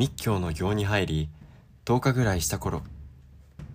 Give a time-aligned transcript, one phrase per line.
[0.00, 1.28] 密教の行に入り
[1.84, 2.80] 10日ぐらいした頃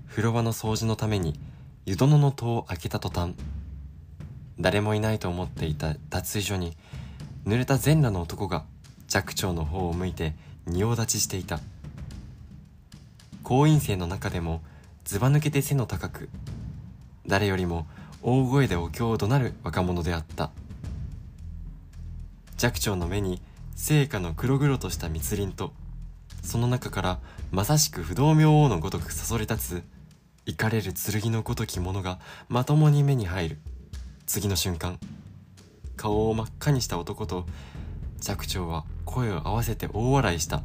[0.10, 1.40] 風呂場の掃除のために
[1.86, 3.36] 湯殿の戸を開けた途端
[4.60, 6.76] 誰もいないと思っていた脱衣所に
[7.46, 8.66] 濡れた全裸の男が
[9.08, 10.34] 寂聴の方を向いて
[10.66, 11.60] 仁王立ちしていた。
[13.44, 14.64] 行員生の中でも
[15.04, 16.30] ずば抜けて背の高く
[17.28, 17.86] 誰よりも
[18.24, 20.50] 大声でお経を怒鳴る若者であった。
[22.58, 23.44] 寂聴の目に
[23.76, 25.72] 聖火の黒々とした密林と
[26.46, 27.20] その中から
[27.52, 29.84] まさしく不動明王のごとくそそり立つ
[30.46, 33.58] 怒かれる剣のごときものがまともに目に入る
[34.28, 35.00] 次の瞬間。
[35.98, 37.48] 顔を真っ赤にした男と
[38.22, 40.62] 寂聴は声を合わせて大笑いした。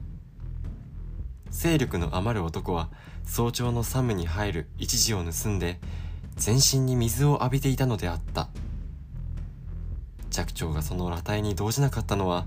[1.51, 2.91] 勢力の余る男は
[3.25, 5.81] 早朝の寒に入る一時を盗んで
[6.37, 8.49] 全身に水を浴びていたのであった。
[10.31, 12.45] 寂聴がその裸体に動じなかったのは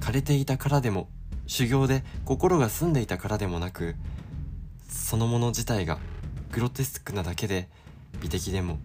[0.00, 1.08] 枯れていたからでも
[1.46, 3.94] 修行で心が澄んでいたからでもなく
[4.88, 5.98] そのもの自体が
[6.52, 7.68] グロテスクなだけで
[8.20, 8.78] 美的でも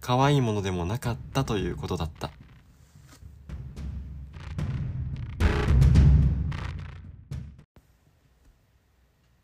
[0.00, 2.30] 可愛いものでもなかったということだった。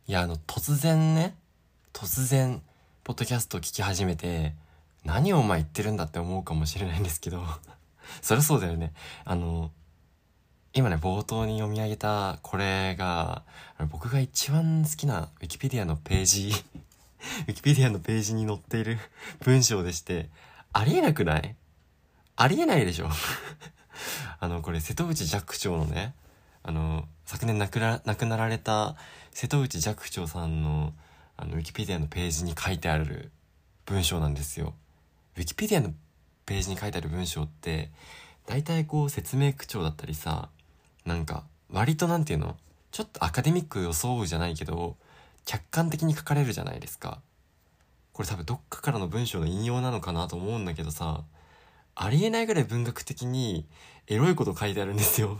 [0.06, 1.34] いやあの突然ね
[1.92, 2.60] 突然
[3.02, 4.54] ポッドキャストを聞き始めて
[5.04, 7.42] 何をお前言ってるんだって思うかもしれないんですけど
[8.20, 8.92] そりゃそうだよね。
[9.24, 9.70] あの
[10.74, 13.42] 今ね冒頭に読み上げたこれが
[13.90, 16.52] 僕が一番好きなウィキペディアのページ
[17.46, 18.98] ウィキペディアのページに載っている
[19.40, 20.28] 文章でして
[20.72, 21.54] ありえなくない？
[22.36, 23.10] ありえないでしょ？
[24.40, 26.14] あのこれ瀬戸内寂聴のね
[26.62, 28.96] あの昨年亡くな亡くなられた
[29.32, 30.94] 瀬戸内寂聴さんの
[31.36, 33.30] あのウィキペディアのページに書いてある
[33.84, 34.74] 文章なんですよ。
[35.36, 35.92] ウィキペディアの
[36.46, 37.90] ページに書いてある文章って
[38.46, 40.48] 大体こう説明口調だったりさ
[41.04, 42.56] なんか割となんていうの？
[42.90, 44.96] ちょっとアカデミック装うじゃないけど
[45.44, 47.20] 客観的に書かれるじゃないですか。
[48.12, 51.24] これ多分どっかからの文章の引用なのかなと思うんだけどさ
[51.94, 53.66] ありえないぐらい文学的に
[54.06, 55.38] エロいこと書いてあるんですよ。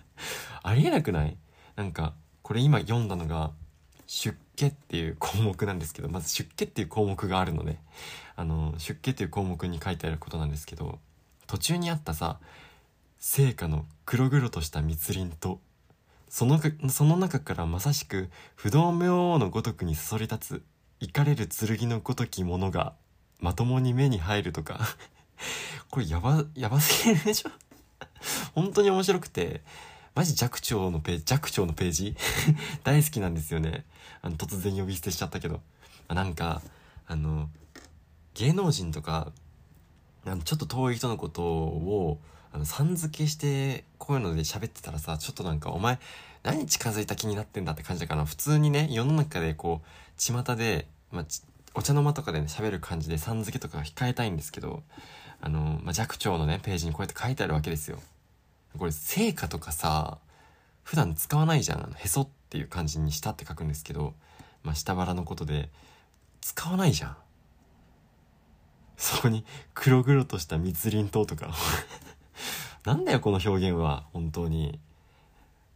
[0.62, 1.36] ありえなくない？
[1.76, 3.52] なんかこれ今読んだのが
[4.06, 7.78] 出家っていう項目なんですけどまず出家っていう項目があるので
[8.36, 10.98] あの出家っていう項目に書いてあることなんですけど
[11.46, 12.38] 途中にあったさ
[13.28, 15.58] 聖火の黒々とした密林と
[16.28, 20.62] そのその中からまさしく不動明王のごとくにそそり立つ
[21.00, 22.94] 怒かれる剣のごときものが
[23.40, 24.78] まともに目に入るとか
[25.90, 27.50] これやばやばすぎるでしょ？
[28.54, 29.60] 本当に面白くて
[30.14, 32.16] マジ寂聴のページ、寂聴のページ？
[32.84, 33.84] 大好きなんですよね。
[34.22, 35.60] あの、突然呼び捨てしちゃったけど。
[36.08, 36.62] なんか、
[37.06, 37.50] あの、
[38.34, 39.32] 芸能人とか、
[40.24, 42.18] ちょっと遠い人のことを、
[42.56, 45.98] あの、さん付けして、こういうので喋ってたらさ、ちょっとなんか、お前、
[46.42, 49.86] 何近づいた気になってんだって感じだから、普通にね、世の中でこう、
[50.18, 51.24] 巷で、まあ、
[51.74, 54.82] お茶の間とかでね、喋る感じで、さん付けとか控えたいんですけど、
[55.40, 58.00] あの、まあ、寂聴のね、ページにこうやって書いてあるわけですよ。
[58.78, 60.18] これ成果とかさ
[60.82, 64.14] 普段使わないじゃんへそっていう感じにしたって書くんですけど、
[64.62, 65.70] まあ、下腹のことで
[66.40, 67.16] 使わないじゃん
[68.96, 71.52] そこに黒々とした密林島とか
[72.84, 74.78] なんだよこの表現は本当に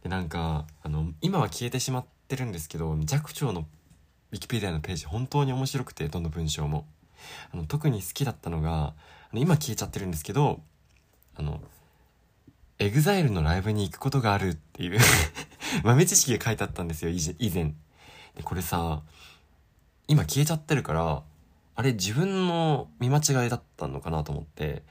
[0.03, 3.65] でなんかあの今は消えてしまってるんですけど寂聴の
[4.31, 6.85] ウィキペディアのページ本当に面白くてどの文章も
[7.53, 8.93] あの特に好きだったのがあ
[9.33, 10.61] の今消えちゃってるんですけど
[11.35, 11.61] あの
[12.81, 14.99] EXILE のライブに行くことがあるっていう
[15.83, 17.75] 豆知識が書いてあったんですよ、以前。
[18.35, 19.03] で、これさ、
[20.07, 21.21] 今消えちゃってるから、
[21.75, 24.81] あれ自分の見間違いだったのかなと思って、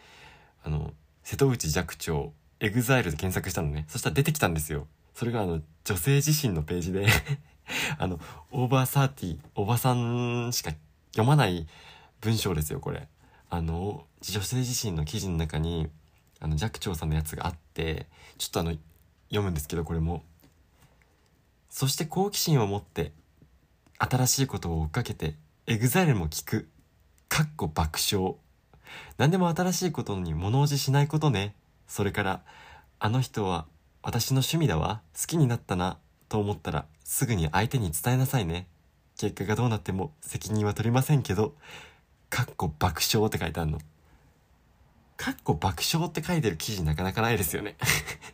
[0.63, 0.93] あの、
[1.31, 3.85] 瀬戸内寂聴、 EXILE で検索したのね。
[3.87, 4.89] そしたら出てきたんですよ。
[5.15, 7.07] それがあの、女性自身のページで
[7.99, 8.19] あの、
[8.51, 10.73] over thirty、おばさんしか
[11.13, 11.69] 読まない
[12.21, 13.07] 文章ですよ、これ。
[13.49, 15.89] あの、女性自身の記事の中に、
[16.41, 18.07] あの寂聴さんのやつがあって
[18.39, 18.71] ちょっとあの
[19.29, 20.25] 読むんですけどこれも
[21.69, 23.13] そして好奇心を持って
[23.99, 25.35] 新しいことを追っかけて
[25.67, 26.69] EXILE も聞く
[27.29, 28.37] かっこ爆笑
[29.19, 31.55] 何でも新しいことに物おじしないことね。
[31.87, 32.41] それから
[32.99, 33.67] あの人は
[34.03, 35.03] 私の趣味だわ。
[35.19, 35.99] 好きになったな。
[36.29, 38.67] と思ったらすぐに相手に伝えなさいね。
[39.19, 41.55] 結果がどうなっても責任は取りませんけど
[42.31, 43.79] かっこ爆笑って書いてあるの。
[45.17, 47.77] かっこ爆笑って書いてる記事なかなかないですよね。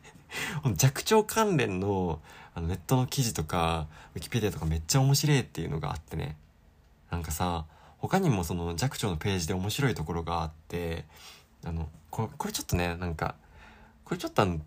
[0.76, 2.20] 弱聴関連の
[2.54, 6.36] あのネットの記事とか、ウィキペディアとかめっちゃ面白いっていうのがあってね。
[7.10, 7.66] なんかさ、
[7.98, 11.04] 他にもその弱聴のページで面白いところがあって、
[11.64, 13.34] あの、これ、ちょっとね、なんか、
[14.04, 14.60] これちょっとあの、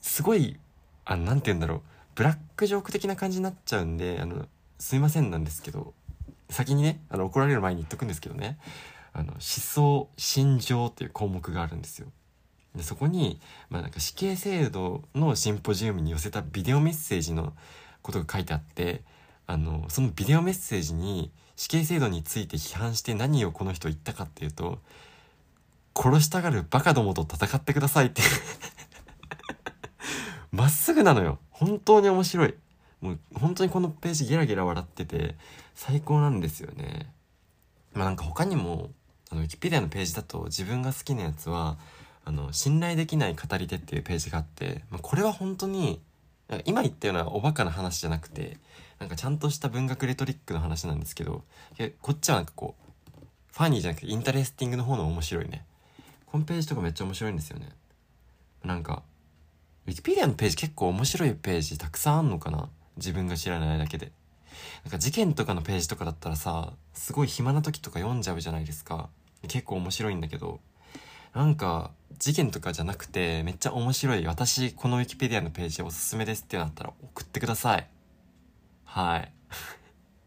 [0.00, 0.58] すごい、
[1.04, 1.82] あの、なんて言うんだろう、
[2.18, 4.48] ブラックジョーク的な感じになっちゃうんであの
[4.80, 5.94] すいませんなんですけど
[6.50, 8.58] 先にねあの怒られる前に言っとくんですけどね
[9.12, 12.08] あの思想心情っていう項目があるんですよ。
[12.74, 13.40] でそこに、
[13.70, 17.52] まあ、なんか死刑制度のシンポジウムに寄せたビデオメッセージの
[18.02, 19.02] ことが書いてあって
[19.46, 24.78] あのそのビデオメッセージに死刑制度について批判して何をこの人言ったかっていうと
[25.92, 28.22] 殺したがるバカどもと戦ってくださいって。
[30.52, 31.40] まっすぐなのよ。
[31.50, 32.54] 本当に面白い。
[33.00, 35.36] もう本当にこのページゲラゲラ笑ってて
[35.74, 37.12] 最高なんですよね。
[37.92, 38.92] まあなんか他にも
[39.28, 41.76] あのウィキペディアのページだと自分が好きなやつは
[42.24, 46.00] あの信頼できない語り手っていうページがあって、まあ、これは本当に
[46.64, 48.56] 今言ったようなおバカな話じゃなくて
[48.98, 51.44] なんかちゃんとした文学レトリックの話なんですけど
[52.00, 53.22] こっちはなんかこう
[53.52, 55.64] funny じゃなくて interesting の方の面白いね。
[56.26, 57.68] このページとかめっちゃ面白いんですよね。
[58.64, 59.02] なんか
[59.86, 62.68] ウィキペディアのページ結構面白いページたくさんあんのかな？
[62.96, 64.12] 自分が知らないだけで。
[64.84, 69.08] なんか事件とかのページとかだったらさすごい暇な時とか読んじゃうじゃないですか。
[69.42, 70.60] 結構面白いんだけど。
[71.34, 77.88] なんか事件とかじゃなくてめっちゃ面白い私このウィキペディアのページおすすめですってなったら送ってください。
[78.84, 79.32] はい。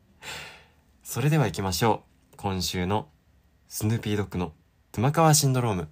[1.03, 2.37] それでは行きましょう。
[2.37, 3.09] 今週の
[3.67, 4.53] スヌーピードッグの
[4.91, 5.87] 熊川シンドローム。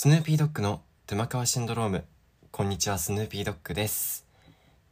[0.00, 2.04] スヌーピードッグのトゥマカワシンドローム。
[2.50, 4.24] こんにちは、スヌーピードッグです。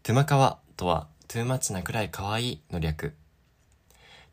[0.03, 3.15] トゥマカワとは、 too much なくらい可愛いの略。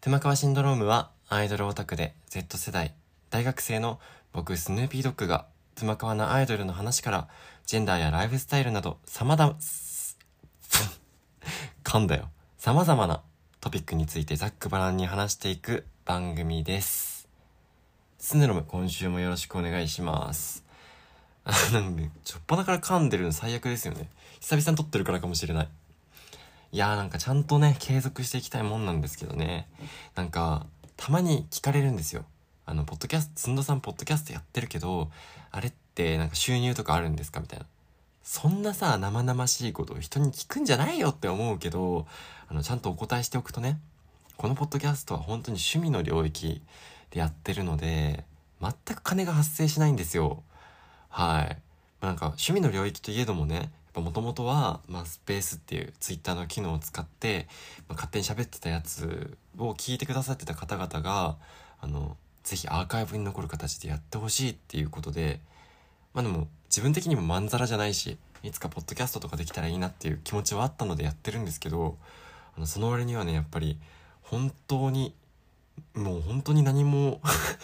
[0.02, 2.94] トゥマカワシンドロームは、アイドルオタクで Z 世代、
[3.30, 4.02] 大学生の
[4.34, 5.46] 僕、スヌーピードッグが、
[5.76, 7.30] トゥマカワなアイドルの話から、
[7.66, 9.56] ジェンダーやライフスタイルなど、様々、
[11.86, 12.30] 噛んだよ。
[12.58, 13.22] 様々な
[13.62, 17.30] トピックについてざっくばらんに話していく番組です。
[18.20, 20.65] スヌロム、今週もよろしくお願いします。
[21.74, 24.10] なんで、ちょっぱなから噛んでるの最悪ですよね。
[24.40, 25.68] 久々に撮ってるからかもしれない。
[26.72, 29.68] いやーなんかちゃんとね、継続していきたいもんなんですけどね。
[30.16, 30.66] なんか、
[30.98, 32.26] たまに聞かれるんですよ。
[32.66, 35.12] あの、ポッドキャスト、つんどさんポッドキャストやってるけど、
[35.52, 37.66] あれってなんか収入とかあるんですかみたいな。
[38.24, 42.08] そんなさ、生々しいことを人に聞くんじゃないよって思うけど、
[42.50, 43.80] あの、ちゃんとお答えしておくとね、
[44.38, 46.62] このポッドキャストは本当に趣味の領域
[47.12, 48.26] でやってるので、
[48.60, 50.44] 全く金が発生しないんですよ。
[51.16, 51.58] はい。
[52.02, 57.48] なんか趣味の領域といえどもね、もともとは、まあ、スペースっていうツイッターの機能を使って、
[57.88, 61.38] まあ、勝手に喋ってたやつを聞いてくださってた方々が、
[61.80, 65.40] あの、ぜひアーカイブに残る形でやってほしいっていうことで、
[66.14, 71.98] まあでも自分的にもまんざらじゃないし、いつかポッドキャストとかできたらいいなっていう気持ちはあったのでやってるんですけど、
[72.58, 73.80] あの、その割にはね、やっぱり、
[74.22, 75.16] 本当に、
[75.94, 77.22] もう本当に何も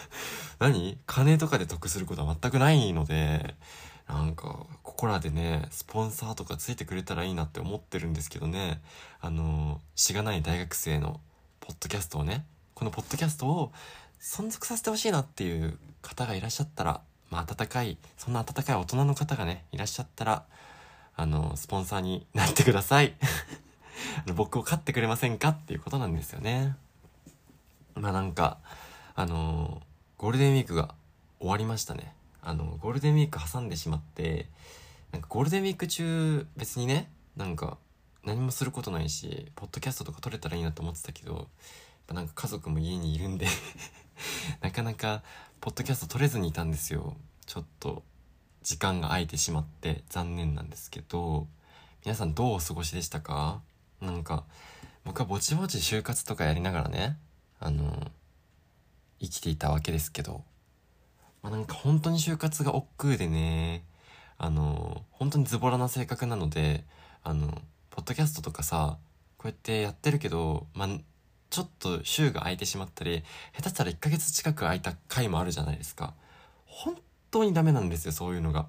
[0.58, 0.98] 何？
[1.06, 3.54] 金とかで得することは全くないので、
[4.08, 8.80] なんか、ここらでね、スポンサーとかついてくれたらいいなって思ってるんですけどね、
[9.20, 11.20] あの、しがない大学生の
[11.60, 12.44] ポッドキャストをね、
[12.74, 13.72] このポッドキャストを
[14.20, 17.00] 存続させてほしいなっていう方がいらっしゃったら、
[17.30, 20.44] まあ、温かい、そんな温かい大人の方がね、いらっしゃったら、
[21.16, 23.14] あの、スポンサーになってください。
[24.34, 26.76] 僕を飼ってくれませんかっていうことなんですよね。
[27.94, 28.58] まあなんか、
[29.14, 29.82] あの
[30.18, 30.94] ゴールデンウィークが
[31.38, 32.14] 終わりましたね。
[32.42, 34.48] あの、ゴールデンウィーク挟んでしまって、
[35.10, 37.78] なんかゴールデンウィーク中別にね、なんか
[38.24, 41.48] 何もすることないし、ポッドキャストとか撮れたらいいなと思ってたけど、
[42.12, 43.46] なんか家族も家にいるんで
[44.60, 45.22] なかなか
[45.60, 47.16] ポッドキャスト撮れずにいたんですよ。
[47.46, 48.02] ちょっと
[48.62, 51.46] 時間が空いてしまって残念なんですけど、
[52.04, 53.60] 皆さんどうお過ごしでしたか？
[54.00, 54.44] なんか、
[55.04, 57.16] 僕はぼちぼち就活とかやりながらね、
[57.64, 58.10] あの、
[59.20, 60.42] 生きていたわけですけど、
[61.42, 63.84] まあ、なんか本当に就活が億劫でね、
[64.36, 66.84] あの、本当にズボラな性格なので、
[67.22, 68.98] あの、ポッドキャストとかさ、
[69.38, 70.88] こうやってやってるけど、まあ、
[71.50, 73.22] ちょっと週が空いてしまったり、
[73.54, 76.14] 下手したら1ヶ月近く空いた回もあるじゃないですか。
[76.66, 76.96] 本
[77.30, 78.66] 当にダメなんですよ、そういうのが。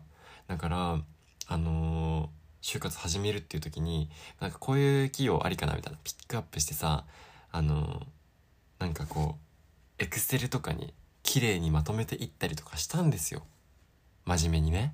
[0.48, 1.00] だから、
[1.48, 7.06] あのー、就活始めるっていう時に、なんかこういう企業ありかなみたいなピックアップしてさ、
[7.52, 8.06] あのー、
[8.84, 9.38] なんかこ
[10.00, 13.44] う、エクセルとかに綺麗にまとめていったりとかしたんですよ。
[14.26, 14.94] 真面目にね。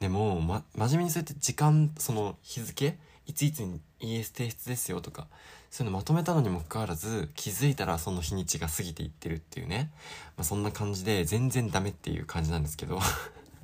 [0.00, 5.28] でも、ま、真面目にそうやって時間、その日付いついつに ES 提出ですよとか、
[5.70, 9.90] そういうのまとめたのにもかかわらず、気づいたらその日にちが過ぎていってるっていうね。
[10.36, 13.00] まあ、そんな感じで全然ダメっていう感じなんですけど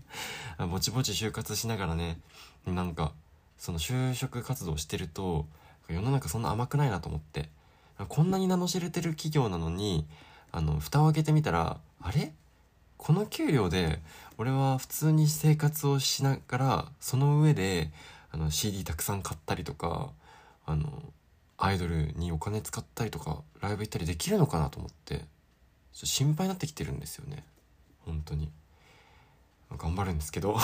[0.71, 2.19] ぼちぼち就活しながらね
[2.65, 3.13] なんか
[3.59, 5.47] その就職活動してると
[5.89, 7.51] 世の中そんな甘くないなと思って
[8.09, 10.07] こんなに名の知れてる企業なのに
[10.51, 12.33] あの蓋を開けてみたらあれ？
[12.97, 14.01] この給料で
[14.39, 17.91] 俺は普通に生活をしながらその上で
[18.31, 20.11] あの CD たくさん買ったりとか
[20.67, 21.03] あの
[21.59, 25.25] アイドルにお金使ったりとかライブ行ったりできるのかなと思って
[25.93, 27.45] 心配になってきてるんですよね。
[28.07, 28.51] 本当に。
[29.79, 30.57] 頑張るんですけど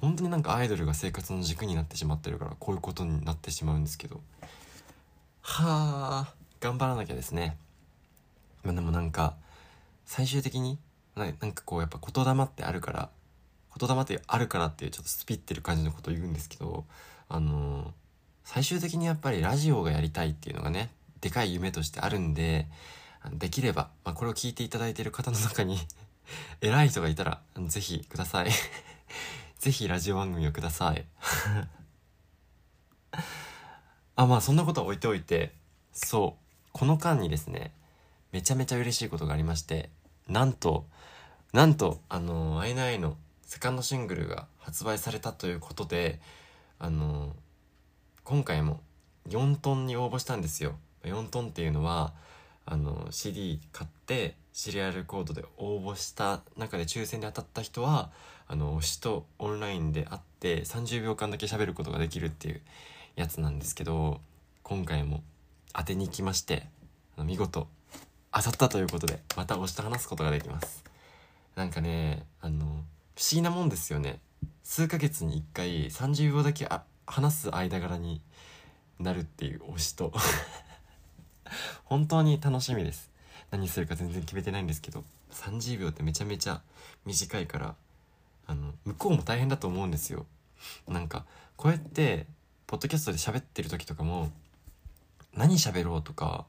[0.00, 4.20] 本当になんかアイドルが生活の軸になってしまってるからこういうことになってしまうんですけど。
[5.48, 7.56] はあ頑張らなきゃですね。
[8.64, 9.36] まあでもなんか
[10.04, 10.76] 最終的に
[11.14, 13.10] なんかこうやっぱ言霊ってあるから
[13.78, 16.84] 言霊ってあるからっていうちょっとスピってる感じのことを言うんですけど
[17.28, 17.86] あのー、
[18.42, 22.66] 最終的にやっぱりラジオがやりたいっていうのがねでかい夢としてあるんで
[23.32, 25.78] できれば、まあ、これを聞いていただいている方の中に
[26.60, 28.50] 偉い人がいたらぜひください。
[29.58, 31.06] ぜひラジオ番組をください。
[34.16, 35.52] あまあそんなことは置いておいて
[35.92, 37.72] そうこの間にですね
[38.32, 39.90] めちゃめちゃ嬉しいことがありまして
[40.28, 40.86] なんと
[41.52, 46.18] なんとあの INI のセカンドシングルが発売されたということで
[46.78, 47.34] あの
[48.24, 48.80] 今回も
[49.28, 50.76] 4トンに応募したんですよ。
[51.04, 52.12] 4トンっていうのは
[52.64, 58.10] あの CD 買ってシリアルコードで応募した中で抽選で当たった人は
[58.48, 62.60] あの推しとオンラインで会って30秒間だけ喋ることができるっていう
[63.16, 64.20] やつなんですけど
[64.62, 65.22] 今回も
[65.72, 66.66] 当てに行きまして
[67.16, 67.66] あの見事
[68.30, 70.84] 当たったということでまた推しと話すことができます。
[71.54, 72.84] なんかねあの不思
[73.32, 74.20] 議なもんですよね。
[74.62, 78.20] 数ヶ月に1回30秒だけあ話す間柄に
[78.98, 80.12] なるっていう推しと。
[81.84, 83.10] 本当に楽しみです。
[83.50, 86.60] 何するか全然決めてないんですけど30秒ってめちゃめちゃ
[87.06, 87.74] 短いから
[88.46, 90.26] あの向こうも大変だと思うんですよ。
[90.86, 91.24] なんか
[91.56, 92.26] こうやって
[92.66, 94.32] ポッドキャストで喋ってる時とかも
[95.34, 96.46] 何喋ろうとか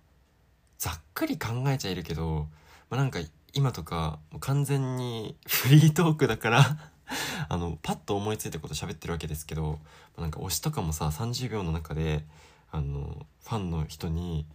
[0.79, 2.47] ざっくり考えちゃいるけど、
[2.89, 3.19] まあ、なんか
[3.53, 6.77] 今とか完全に フリートークだから
[7.49, 9.79] あのパッと思いついたこと喋ってるわけですけど
[10.17, 12.25] なんか推しとかもさ30秒の中で
[12.71, 14.45] あのファンの人に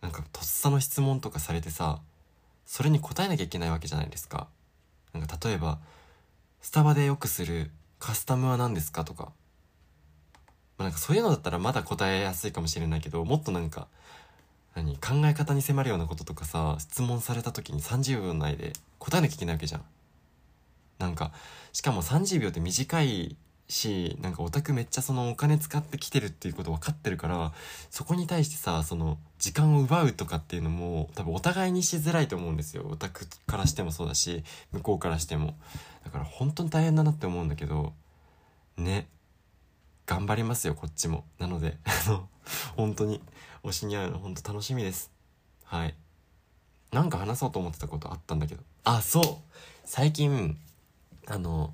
[0.00, 2.00] なんかとっさの質問とかされてさ
[2.64, 4.48] それに答えなきゃいけないわけじゃないですか。
[5.12, 5.78] なんか例えば
[6.62, 9.32] スタバでよくするカスタムは何ですかとか、
[10.82, 13.88] なんかそういうのだったらまだ答えやすいかもしれないけどもっとなんか
[14.74, 19.82] 何考え方に迫るようなこととかさ質問された時に30秒内で答えなきゃいけないわけじゃん。
[20.98, 21.32] なんか
[21.72, 23.36] しかも30秒って短い
[23.68, 27.52] しなんかオタクめっちゃそのお金使ってきてるっていうこと分かってるから
[27.90, 32.86] そこに対してさその時間を奪うとかっていうのも多分お互いにしづらいと思うんですよ。
[32.88, 35.54] オタクからしてもそうだし向こうからしても。
[36.04, 37.92] だから本当に大変だなって思うんだけど
[38.76, 39.06] ね。
[40.06, 41.24] 頑張りますよこっちも。
[41.38, 42.28] なので あの
[42.76, 43.20] 本当に
[43.64, 45.10] 推しに会うの本当楽しみです。
[45.64, 45.94] はい。
[46.90, 48.62] なんか話そうと思ってたことあったんだけど。
[48.84, 49.52] あそう。
[49.84, 50.58] 最近
[51.26, 51.72] あの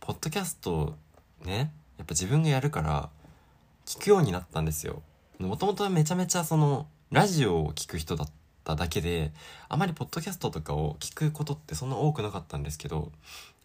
[0.00, 0.96] ポッドキャスト
[1.44, 3.08] ねやっぱ自分がやるから
[3.86, 5.02] 聞くようになったんですよ。
[5.38, 8.28] もともとめちゃめちゃそのラジオを聞く人だっ
[8.64, 9.32] ただけで
[9.68, 13.12] あまりポッドキャストとかを聞くことってそんな多くなかったんですけど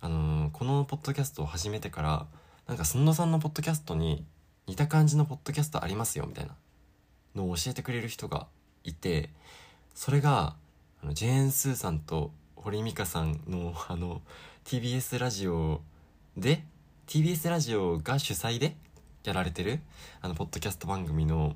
[0.01, 2.27] あのー、このポッドキャストを始めてから
[2.69, 4.23] なんかすんのさんのポッドキャストに
[4.67, 6.55] 似た感じのポッドキャストありますよみたいな。
[7.35, 8.47] のを教えてくれる人が
[8.83, 9.29] いて
[9.95, 10.55] それが
[11.01, 14.21] あのジェーン・スーさんと堀美香さんのあの
[14.65, 15.81] TBS ラジオ
[16.37, 16.63] で
[17.07, 18.75] TBS ラジオが主催で
[19.23, 19.79] やられてる
[20.21, 21.55] あのポッドキャスト番組の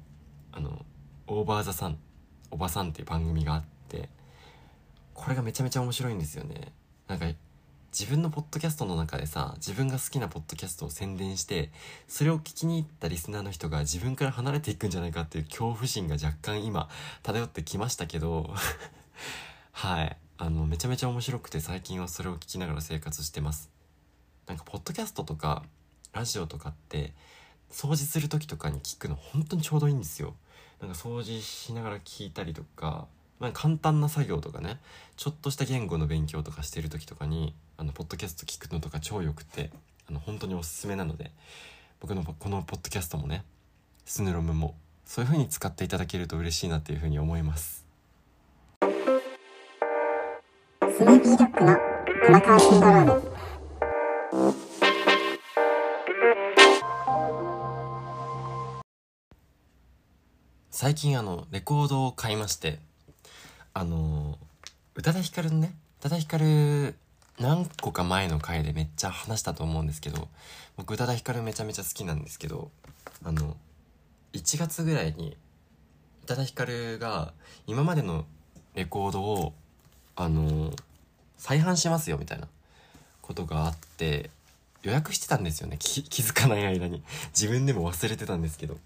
[0.51, 0.83] あの
[1.27, 1.97] オーバーザさん
[2.49, 4.09] おばさんっていう番組があって
[5.13, 6.71] これがめちゃめちゃ面白いんですよね。
[7.07, 7.27] なんか
[7.97, 11.69] 自分のポッドキャストの中でさ自分が好きなポッドキャストを宣伝して
[12.07, 16.89] それを聞きに行ったリスナーの人が自分から離れていくんじゃないかっていう恐怖心が若干今
[17.21, 18.53] 漂ってきましたけど。
[19.71, 20.17] はい。
[20.37, 23.69] あのめちゃめちゃ面白くて最近はそれを聞きながら生活してます。
[24.47, 25.63] なんかポッドキャストとか
[26.13, 27.13] ラジオとかって
[27.71, 30.33] 掃除する時とかに聞くの本当にちょうどいいんですよ。
[30.81, 33.07] なんか掃除しながら聞いたりとか、
[33.39, 34.79] まあ、簡単な作業とかね
[35.17, 39.69] ちょっとした言語の勉強とかしてる時とかにあのポッドキャスト聞くのとか超よくて
[40.09, 41.31] あの本当におすすめなので
[41.99, 43.43] 僕のこのポッドキャストもね
[44.05, 47.85] スヌロムもそういう風に使っていただけると嬉しいなっていう風に思います。
[48.79, 48.85] ス
[51.03, 51.77] ヌーピードッグの
[52.25, 53.33] 玉川シンドローム。
[60.71, 62.79] 最近あのレコードを買いまして
[63.73, 64.39] あの
[64.95, 66.95] 宇多田ヒカルのね宇多田ヒカル
[67.39, 70.27] 何個か前の回でめっちゃ話したと思うんですけど
[70.77, 72.69] 僕宇多田ヒカルめちゃめちゃ好きなんですけど
[73.23, 73.57] あの
[74.33, 75.35] 1月ぐらいに
[76.23, 77.33] 宇多田ヒカルが
[77.67, 78.25] 今までの
[78.75, 79.53] レコードを
[80.15, 80.71] あの
[81.37, 82.47] 再販しますよみたいな
[83.21, 84.29] ことがあって
[84.83, 85.77] 予約してたんですよね。
[85.79, 87.03] 気づかない間に。
[87.29, 88.77] 自分でも忘れてたんですけど。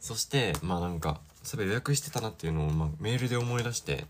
[0.00, 4.04] そしてまあなんかそういえば予約してたなっていうのを、まあ、メールで思い出して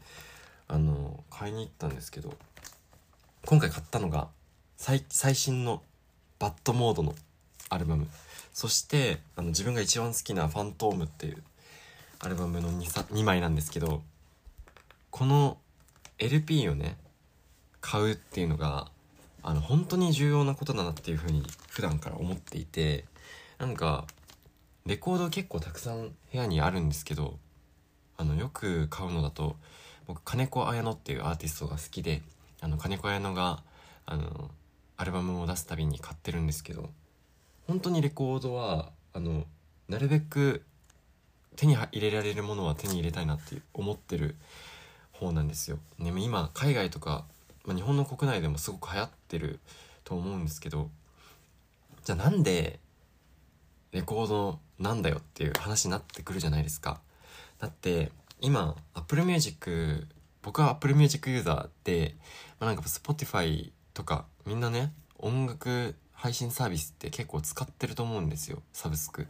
[0.69, 2.35] あの買いに行ったんですけど
[3.47, 4.27] 今回買ったのが
[4.77, 5.05] 最
[5.37, 5.81] 新の
[6.41, 7.15] バッドモードの
[7.69, 8.09] アルバム。
[8.53, 11.45] そしてあの自分が一番好きな「ファントーム」っていう
[12.19, 14.03] アルバムの 2, 2枚なんですけど
[15.11, 15.59] この
[16.19, 16.97] LP をね
[17.81, 18.91] 買うっていうのが
[19.45, 23.05] あの本当に重要なことだなっていうふうに普段から思っていて
[23.59, 24.07] なんか
[24.87, 27.39] レコード結構たくさん部屋にあるんですけど
[28.17, 29.55] あのよく買うのだと
[30.09, 32.23] 僕金子綾乃っていうアーティストが好きで
[32.61, 33.63] あの金子綾乃が
[34.07, 34.51] あの
[34.97, 36.91] アルバムを出すたびに買ってるんですけど
[37.67, 39.45] 本当にレコードはあの
[39.89, 40.63] なるべく
[41.57, 44.37] 手に入れられるものは手に入れたいなって思ってる
[45.13, 45.79] 方なんですよ。
[45.99, 47.25] でも今海外とか、
[47.65, 49.61] まあ、日本の国内でもすごく流行ってる
[50.05, 50.91] と思うんですけど
[52.05, 52.79] じゃあなんで
[53.93, 57.01] レコードなんだよっていう話になってくるじゃないですか。
[57.59, 60.07] だって今 Apple Music
[60.47, 62.15] 僕は Apple Music ユーザーで、
[62.61, 69.27] まあ、なんか Spotify とかみんなね音楽配信サービスって結構使ってると思うんですよサブスク。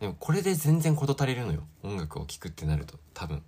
[0.00, 3.42] でもこれで全然事足りるのよ音楽を聴くってなると多分。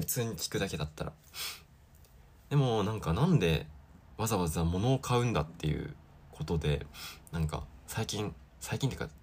[0.00, 1.12] 普通に聴くだけだったら。
[2.50, 3.68] でもなんかなんで
[4.18, 5.94] わざわざ物を買うんだっていう
[6.32, 6.84] ことで
[7.30, 9.14] なんか最近最近っていうか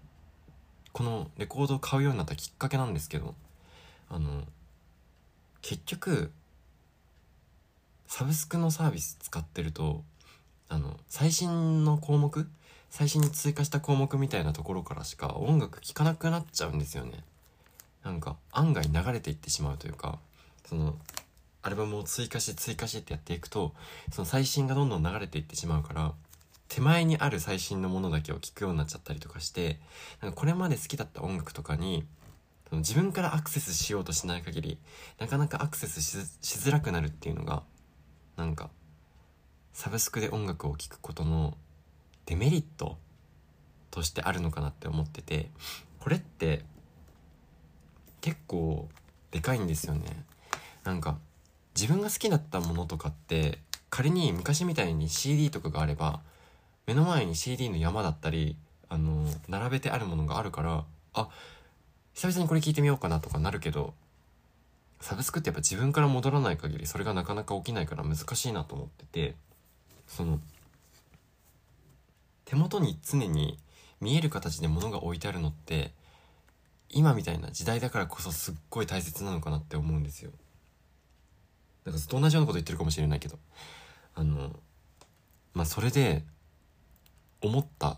[0.94, 3.36] このレコードを買うようになったきっかけなんですけど
[4.08, 4.46] あの
[5.62, 6.32] 結局
[8.08, 10.04] サブスクのサービス使ってると
[10.68, 12.48] あの最新の項目
[12.90, 17.24] 最新に追加した項目みたいなところからしか音楽聴かなくなっちゃうんですよね。
[18.04, 20.20] なんか案外流れていってしまうというか
[20.66, 20.96] その
[21.62, 23.74] アルバムを追加して追加してってやっていくと
[24.12, 26.14] その最新がどんどん流れていってしまうから
[26.70, 29.80] 手前にある最新のものだけを聴くようになっちゃったりとかして
[30.22, 32.06] なんかこれまで好きだった音楽とかに
[32.70, 34.78] その自分からアクセスしようとしない限り
[35.20, 37.64] なかなかアクセスしづらくなるっていうのが
[38.38, 38.70] なんか
[39.74, 41.58] サブスクで音楽を聴くことの
[42.26, 42.98] デメリット
[43.92, 45.50] としてあるのかなって思ってて
[46.00, 46.64] これって
[48.22, 48.88] 結構
[49.32, 50.02] でかいんですよね。
[50.84, 51.18] なんか
[51.76, 56.22] 自分が好きだったものとかって仮に昔みたいに CD とかがあれば
[56.88, 58.58] 目の前に CD の山だったり
[58.90, 61.30] あの並べてあるものがあるからあ
[62.20, 63.94] 久々にこれ聞いてみようかなとかなるけど
[65.00, 69.36] サブスクってやっぱ自分から戻らない限りそれがなかなか起きないから難しいなと思ってて
[70.06, 70.42] その
[72.44, 73.58] 手元に常に
[74.02, 75.94] 見える形で物が置いてあるのって
[76.90, 80.32] 今みたいな時代だからこそすっごい大切なのかなって思うんですよ。
[81.86, 83.40] だかずっと同じようなこと言ってるかもしれないけど。
[84.16, 84.60] あの
[85.54, 86.26] まあそれで
[87.42, 87.98] 思った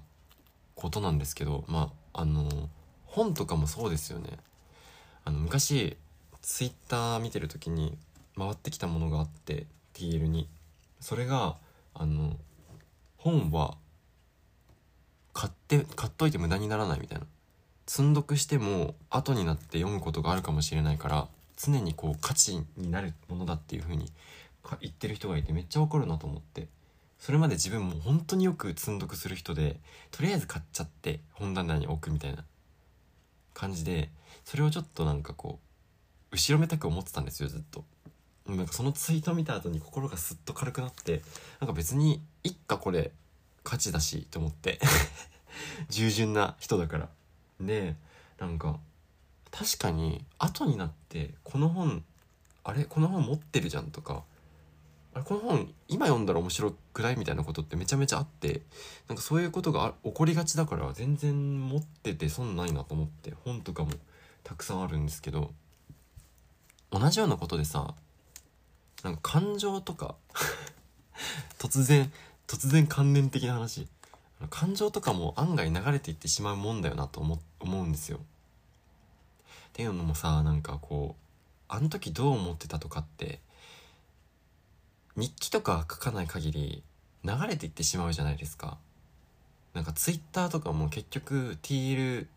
[0.76, 2.70] ことなんですけどまああの
[3.12, 4.38] 本とかもそうですよね。
[5.26, 5.98] あの昔
[6.42, 7.98] ツイッター見てる時に
[8.38, 10.48] 回ってきたものがあって TL に。
[11.00, 11.58] それが
[11.94, 12.38] あの
[13.18, 13.76] 本は
[15.34, 17.26] 買って買っといて無駄にならないみたいな。
[17.86, 24.10] 積んどくしても後になって読むことがあるかもしれないから常にこう価値になるものだっていう風に
[24.80, 26.68] 言ってる人がいてめっちゃ怒るなと思って。
[27.20, 32.44] それまで自分も本当によく積んどくする人でとりあえず買っちゃって本棚に置くみたいな。
[33.54, 34.10] 感じで
[34.46, 35.60] それをちょっとなんかこ
[36.32, 37.84] う後ろめたく思ってたんですよずっと。
[38.48, 41.22] なんかそのツイート見た後に心がすっと軽くなって
[41.60, 43.12] なんか別にいっかこれ
[43.64, 44.80] 価値だしと思って。
[45.90, 47.10] 従順な人だから。
[47.60, 47.96] で
[48.40, 48.80] なんか
[49.52, 52.04] 確かに後になってこの本
[52.64, 54.24] あれこの本持ってるじゃんとか
[55.14, 58.62] あれこの本今読んだら面白くないみたいなことってめちゃめちゃあって
[59.10, 63.92] なんかそういうことが起こりがちだから全然持ってて損ないなと思って本とかも
[64.44, 65.52] たくさんあるんですけど
[66.92, 67.94] 同じようなことでさ
[69.04, 70.16] なんか感情とか
[71.60, 72.12] 突然
[72.48, 73.88] 突然関連的な話
[74.50, 78.18] 感情とかも案外流れていってしまうもんだよなと思思うんですよ。
[78.18, 78.22] っ
[79.74, 83.40] ていうのもさなんかこうあの時どう思ってたとかって
[85.16, 86.84] 日記とか書かない限り
[87.24, 88.78] 流れていってしまうじゃないですか。
[89.74, 92.28] なんかツイッターとかも結局 TL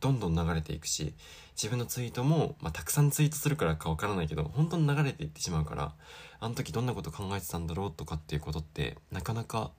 [0.00, 1.14] どんどん流れていくし
[1.54, 5.92] 自分のツイートも、まあ、たくさんツイートするからかわからないけど本当に流れていってしまうから
[6.40, 9.70] あの時どんなこと考えてたんだろうとかっていうことってなかなか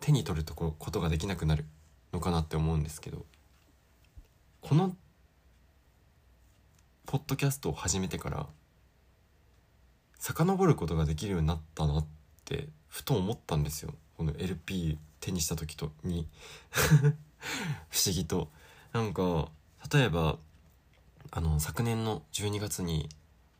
[0.00, 1.66] 手に取るとこことができなくなる
[2.12, 3.26] のかなって思うんですけど
[4.62, 4.96] この
[7.04, 8.46] ポッドキャストを始めてから
[10.18, 12.06] 遡ることができるようになったなっ
[12.44, 13.92] てふと思ったんですよ。
[14.16, 16.28] この LP 手にした時とに。
[17.90, 18.48] 不思議と。
[18.92, 19.48] なんか
[19.92, 20.38] 例えば
[21.30, 23.08] あの昨年の12月に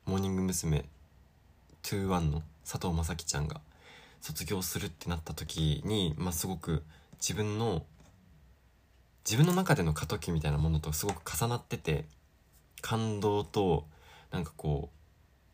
[0.07, 0.89] モーニング娘。
[1.87, 3.61] 21の佐藤正樹ちゃんが
[4.21, 6.83] 卒業するってなった時に、まあ、すごく
[7.21, 7.85] 自分の
[9.25, 12.05] 自分の中での過渡期みたいなものとすごく重なってて
[12.81, 13.87] 感動と
[14.33, 14.96] なんかこう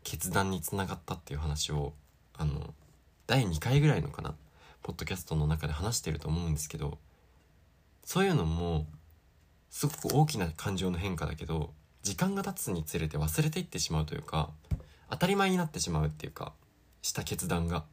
[0.03, 1.93] 決断につながったっていう話を
[2.37, 2.73] あの
[3.27, 4.35] 第2回ぐらいのかな
[4.81, 6.97] ポッドキャストの中で話してると思うんですけど
[8.03, 8.85] そういうのも
[9.69, 11.71] すごく大きな感情の変化だけど
[12.03, 14.49] 時間が経つにつれて忘れていってしまうというか
[15.09, 16.53] 当たり前になってしまうっていうか
[17.01, 17.83] した決断が。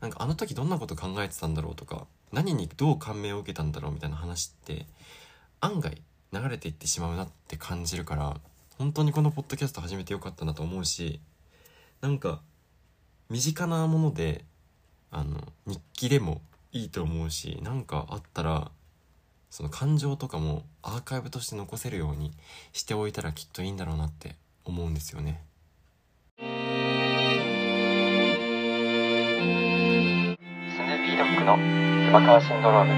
[0.00, 4.86] なんかあの時どんなこと考えてたんだろうとか何にどう感銘を受けたんだろうみたいな話って
[5.60, 6.00] 案外
[6.32, 8.36] 流れていってしまうなって感じるから
[8.78, 11.20] 本当にこのポッドキャスト始めてよかったなと思うし
[12.00, 12.40] なんか
[13.28, 14.44] 身近なもので
[15.10, 18.70] あの日記でもいいと思うし何かあったら
[19.50, 22.32] その感情とかもアーカイブとして残せるように
[22.72, 25.42] しておいたらきっといいんだろうなって思うんですよね。
[26.38, 26.50] スヌー
[31.04, 31.58] ピードッグの
[32.04, 32.92] 山川シンドローム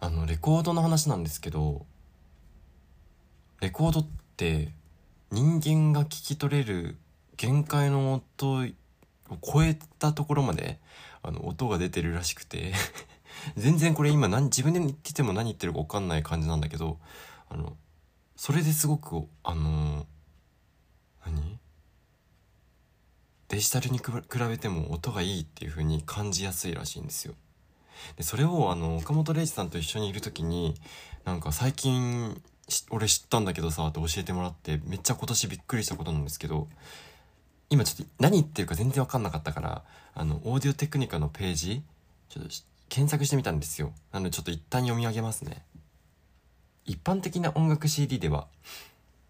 [0.00, 1.86] あのレコードの話なんですけど
[3.60, 4.06] レコードっ
[4.36, 4.72] て
[5.34, 6.96] 人間が聞き取れる
[7.36, 8.66] 限界の音を
[9.42, 10.78] 超えたところまで
[11.24, 12.72] あの音が出てるらしくて
[13.58, 17.00] 全然これ今何自分で言ってても何言ってるか分かんない感じなんだけど
[17.48, 17.76] あの
[18.36, 20.06] それですごくあの
[21.26, 21.58] 何？
[23.48, 24.04] デジタルに比
[24.48, 27.34] べても音がいいっていう風に感じやすいらしいんですよ。
[28.16, 30.76] でそれをあの岡本零士さんと一緒にいる時に
[31.24, 32.40] なんか最近
[32.90, 36.68] 俺知ったんだけどさって教えてもらってめっちゃ今年びっくりしたことなんですけど
[37.70, 39.82] 今ちょっと何言ってるか全然わかんなかったから
[40.14, 41.82] あのオーディオテクニカのページ
[42.28, 42.50] ちょっと
[42.88, 43.92] 検索してみたんですよ。
[44.12, 45.62] なのでちょっと一旦読み上げますね。
[46.84, 48.46] 一般的な音楽 CD では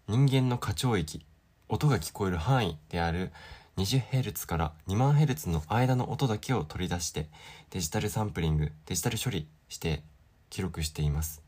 [0.07, 1.25] 人間の過聴域
[1.69, 3.31] 音が聞こえる範囲である
[3.77, 7.27] 20Hz から 20,000Hz の間の音だけを取り出して
[7.71, 10.03] デジタルサンプリングデジタル処理して
[10.49, 11.44] 記録しています。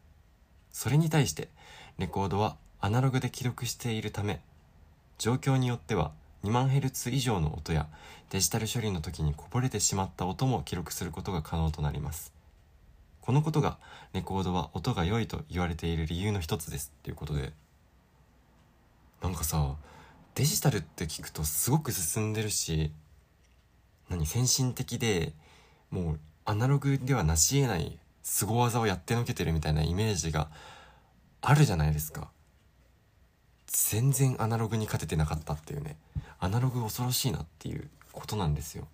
[0.71, 1.49] それに対して
[1.97, 4.41] レコードはアナログで記録しているため
[5.17, 6.11] 状況によっては
[6.43, 7.87] 2万ヘルツ以上の音や
[8.29, 12.33] デジタル処理の時にこぼれてしまった音も記録することが可能となります。
[13.21, 13.77] このことが
[14.13, 17.51] レコードは音が良いと言われている理由の一つですっていうことで。
[19.21, 19.75] なんかさ
[20.35, 22.91] デジタルって聞くとすごく進んでるし
[24.09, 25.33] 何先進的で
[25.89, 27.97] もうアナログでは成し得ない
[28.29, 30.49] 凄技をやってのけてるみたいなイメージが
[31.41, 32.29] あるじゃないですか。
[33.67, 35.97] 全然アナログに勝ててなかったっていうね。
[36.37, 38.89] アナログ恐ろしいなっていうことなんですよ。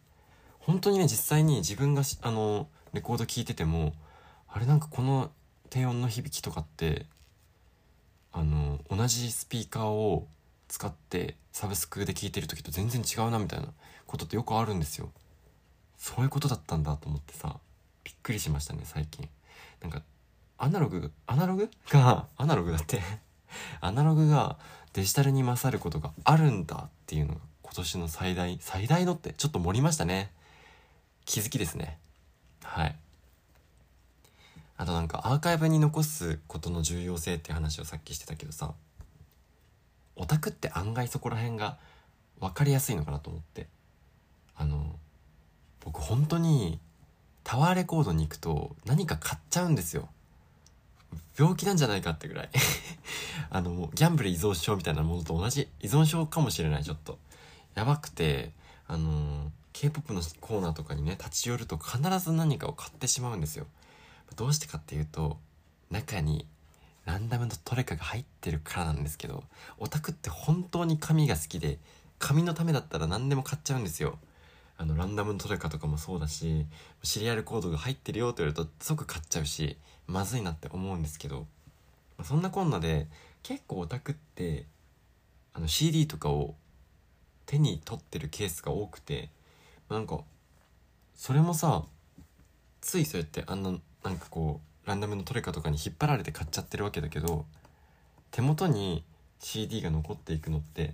[0.59, 3.93] 本当にね実際に自分があのレコード聴いてても
[4.47, 5.31] あれなんかこの
[5.71, 7.07] 低音の響きとかって
[8.31, 10.27] あの同じスピーカーを
[10.67, 13.69] 使ってサブスクで聴いてる時と全然違うなみたいな
[14.05, 15.09] ことってよくあるんですよ。
[15.97, 17.57] そういうことだったんだと思ってさ。
[18.03, 19.27] びっくりしましたね最近。
[19.81, 20.01] なんか
[20.57, 21.69] アナログアナログ？
[21.89, 23.01] がアナログだって。
[23.81, 24.57] アナログが
[24.93, 30.31] デジタルに勝ることがあるんだっていうのが今年の最大最大のってちょっと盛りましたね。
[31.25, 31.97] 気づきですね。
[32.63, 32.95] はい。
[34.77, 38.73] あとなんかアーカイブに残すことの重要性って話をさっきしてたけどさ
[40.15, 41.77] オタクって案外そこら辺が
[42.39, 43.67] 分かりやすいのかなと思って。
[44.55, 44.95] あの
[45.81, 46.79] 僕本当に
[47.43, 50.09] タワーレコードに行くと何か買っちゃうんですよ
[51.37, 52.49] 病気なんじゃないかってぐらい
[53.49, 57.19] あの、ギャンブル依存症みたいなものと同じ依存症かもしれない、ちょっと。
[57.75, 58.51] やばくて、
[58.87, 63.67] あの、K-POP のコーナーとかにね、立ち寄ると必ず何かを買ってしまうんですよ。
[64.35, 65.39] どうしてかっていうと、
[65.89, 66.47] 中に
[67.05, 69.43] ランダムのトレカが入ってるからなんですけど、
[69.79, 71.79] オタクって本当に紙が好きで、
[72.19, 74.19] 紙のためだったら何でも買っちゃうんですよ。
[74.77, 76.65] あの、ランダムのトレカとかもそうだし、
[77.03, 81.47] シリアルコードが入ってるよと言われると即買っちゃうし、まずいなって思うんですけど、
[82.17, 83.07] まそんなこんなで
[83.41, 84.65] 結構オタクって
[85.53, 86.55] あの CD とかを
[87.45, 89.29] 手に取ってるケースが多くて
[89.89, 90.19] なんか
[91.15, 91.83] それもさ
[92.81, 93.71] ついそうやってあんな
[94.03, 97.45] なんかこうランダムのトレカとかに引っ張られて買っちゃってるわけだけど
[98.31, 99.03] 手元に
[99.39, 100.93] CD が残っていくのって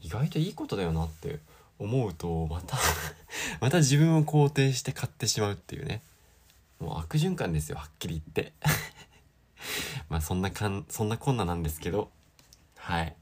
[0.00, 1.38] 意外といいことだよなって
[1.78, 2.76] 思うとまた
[3.60, 6.02] また自分を肯定して買ってしまうっていうね。
[6.78, 8.52] もう悪循環ですよはっきり言って。
[10.08, 12.10] まあそんなかんそんなこんななんですけど。
[12.76, 13.16] はい、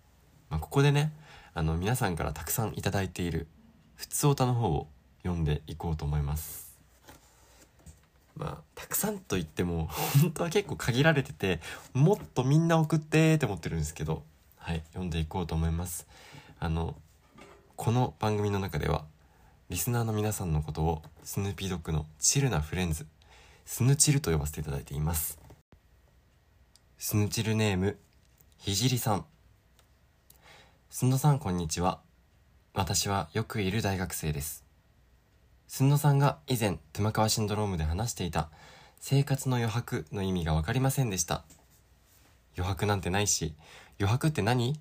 [0.48, 1.12] まあ、ここでね
[1.52, 3.46] あの皆さんからたくさんいいている
[3.96, 4.88] ふつおたの方を
[5.22, 6.78] 読んでいこうと思います。
[8.34, 11.60] まあたくさんと言っても本当は結構限られてて
[11.92, 14.24] もっとみんな送ってって思ってるんですけど。
[14.60, 16.06] はい読んでいこうと思います。
[16.58, 16.94] あの
[17.82, 19.06] この番組の中では
[19.70, 23.06] リスナーの皆さんのことをスヌーピードッグのチルなフレンズ
[23.64, 25.38] スヌチルと呼ばせていただいています。
[26.98, 27.96] スヌチルネーム
[28.58, 29.24] ひじりさん。
[30.90, 32.00] すんのさんこんにちは。
[32.74, 34.62] 私はよくいる大学生です。
[35.66, 38.50] すんのさんが以前熊川シンドロームで話していた
[39.00, 41.44] 生活の余白の意味が分かりませんでした。
[42.58, 43.54] 余白なんてないし
[43.98, 44.78] 余白って何？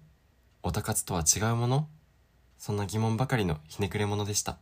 [0.63, 1.88] おたかつとは違うもの？
[2.60, 4.58] そんな疑問ばかりのひねくれ者でした。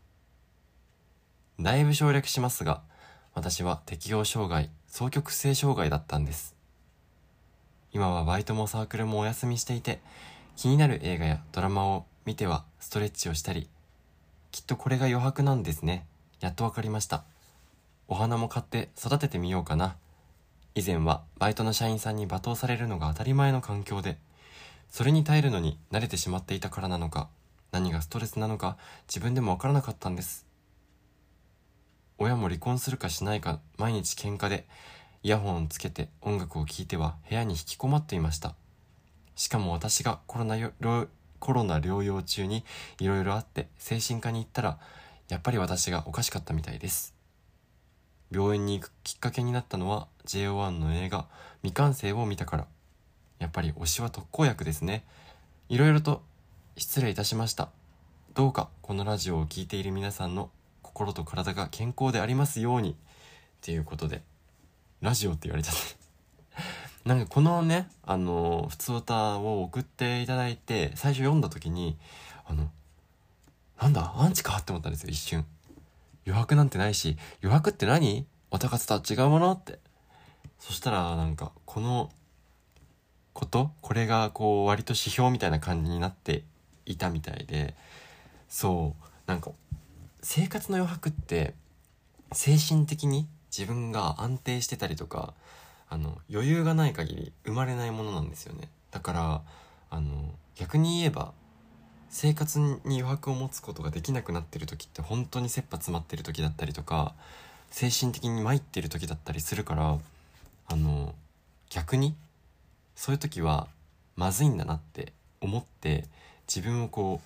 [1.59, 2.81] だいぶ省略しますが、
[3.33, 6.55] 私は適応障害、双極性障害だったんです。
[7.91, 9.99] 今はバイトもサークルもお休みしていて、
[10.55, 13.67] 気になる映画やドラマを見てはストレッチをしたり、
[14.51, 16.05] きっとこれが余白なんですね。
[16.39, 17.23] やっとわかりました。
[18.07, 19.95] お花も買って育ててみようかな。
[20.75, 24.19] 以前はバイトの社員さんに罵倒されるのが当たり前の環境で、
[24.91, 27.29] それに耐えるのに慣れてしまっていたからなのか、
[27.77, 28.75] 何がストレスなのか
[29.07, 30.47] 自分でもわからなかったんです。
[32.17, 34.65] 親も離婚するかしないか毎日喧嘩で
[35.21, 38.55] イヤホンをつけて音楽を聴いては部屋に引きこもっていました。
[39.35, 40.57] しかも私がコロナ
[41.37, 42.65] コロナ療養中に
[42.99, 44.79] いろいろあって精神科に行ったら
[45.29, 47.13] やっぱり私がおかしかったみたいです。
[48.31, 51.27] 病院に行くきっかけになったのは JO1 の映画
[51.61, 52.67] 未完成を見たから。
[53.37, 55.05] やっぱり推しは特効薬ですね。
[55.69, 56.23] いろいろと
[56.79, 57.69] 失礼いたしました。
[58.35, 60.51] どうかこのラジオを聴いている皆さんの
[60.83, 62.91] 心と体が健康でありますように。
[62.91, 62.95] っ
[63.61, 64.21] ていうことで、
[65.01, 65.97] ラジオって言われちゃって。
[67.09, 71.97] なんかこのね、あの、普通歌を送っていただいて、最初読んだ時に、
[72.45, 72.69] あの、
[73.81, 75.47] なんだアンチかって思ったんですよ、一瞬。
[76.27, 78.27] 余白なんてないし、余白って何？
[78.51, 79.79] おたかつとは違うものって。
[80.59, 82.11] そしたら、なんか、この
[83.33, 86.43] ことこれがこう割と指標みたいな感じになって
[86.91, 87.75] いたみたいで
[88.49, 89.51] そうなんか
[90.21, 91.53] 生活の余白って
[92.31, 95.33] 精神的に自分が安定してたりとか
[95.89, 98.69] あの余裕がない限り生まれないものなんですよね。
[98.91, 99.41] だから
[99.89, 101.33] あの逆に言えば
[102.09, 107.13] 生活に余白を持つことができなくなってる時って本当に切羽詰まってる時だったりとか
[107.69, 109.97] 精神的に参ってる時だったりするから
[110.67, 111.13] あの
[111.69, 112.15] 逆に
[112.95, 113.67] そういう時は
[114.15, 116.05] まずいんだなって思って
[116.47, 117.21] 自分をこ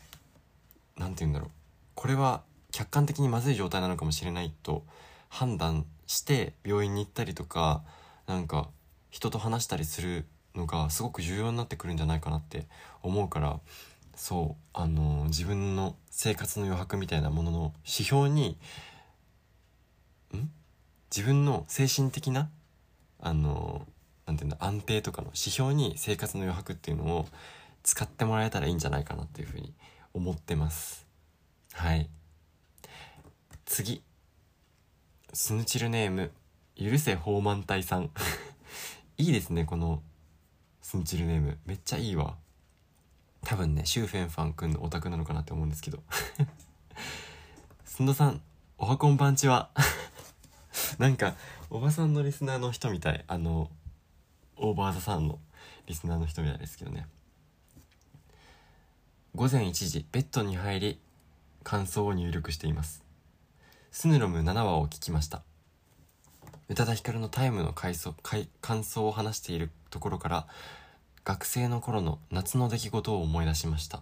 [0.98, 1.50] う何て言うんだろう。
[1.96, 4.84] これは客観的にまずい状態なのかもしれないと
[5.30, 7.84] 判断して病院に行ったりとか
[8.28, 8.70] なんか
[9.10, 12.66] 人と話したりするのがすごく重要になってくるんじゃないかなって
[13.04, 13.60] 思うから
[14.16, 18.58] そうあの自分の生活の余白みたいなものの指標に
[20.36, 20.50] ん？
[21.16, 22.50] 自分の精神的な
[23.20, 23.86] あの
[24.26, 27.28] なんていうんだ安定とかの指標に生活の余白っていうのを
[27.84, 29.74] 使ってもらえたらいいんじゃないかなっていうふうに
[30.13, 31.08] 思ってます。
[31.74, 32.10] はい。
[33.65, 34.04] 次。
[35.34, 36.32] スヌチルネーム。
[36.76, 38.12] 許せ宝満隊さん。
[39.17, 40.02] いいですねこの
[40.82, 41.58] スヌチルネーム。
[41.65, 42.38] めっちゃいいわ。
[43.44, 46.04] 多分ねシューフェンファンくんのオタクなのかなって思うんですけど。
[47.86, 48.41] すんどさん
[48.78, 49.70] おはこんばんちは。
[51.00, 51.36] なんか
[51.70, 53.24] おばさんのリスナーの人みたい。
[53.28, 53.72] あの
[54.58, 55.39] オーバーザさんの
[55.88, 57.08] リスナーの人みたいですけどね。
[59.34, 61.00] 午前1時ベッドに入り
[61.63, 63.02] 感想を入力しています。
[63.89, 65.41] スヌロム7話を聞きました。
[66.67, 67.94] 宇多田ヒカルのタイムの感
[68.84, 70.48] 想を話しているところから
[71.24, 74.02] 学生の頃の夏の出来事を思い出しました。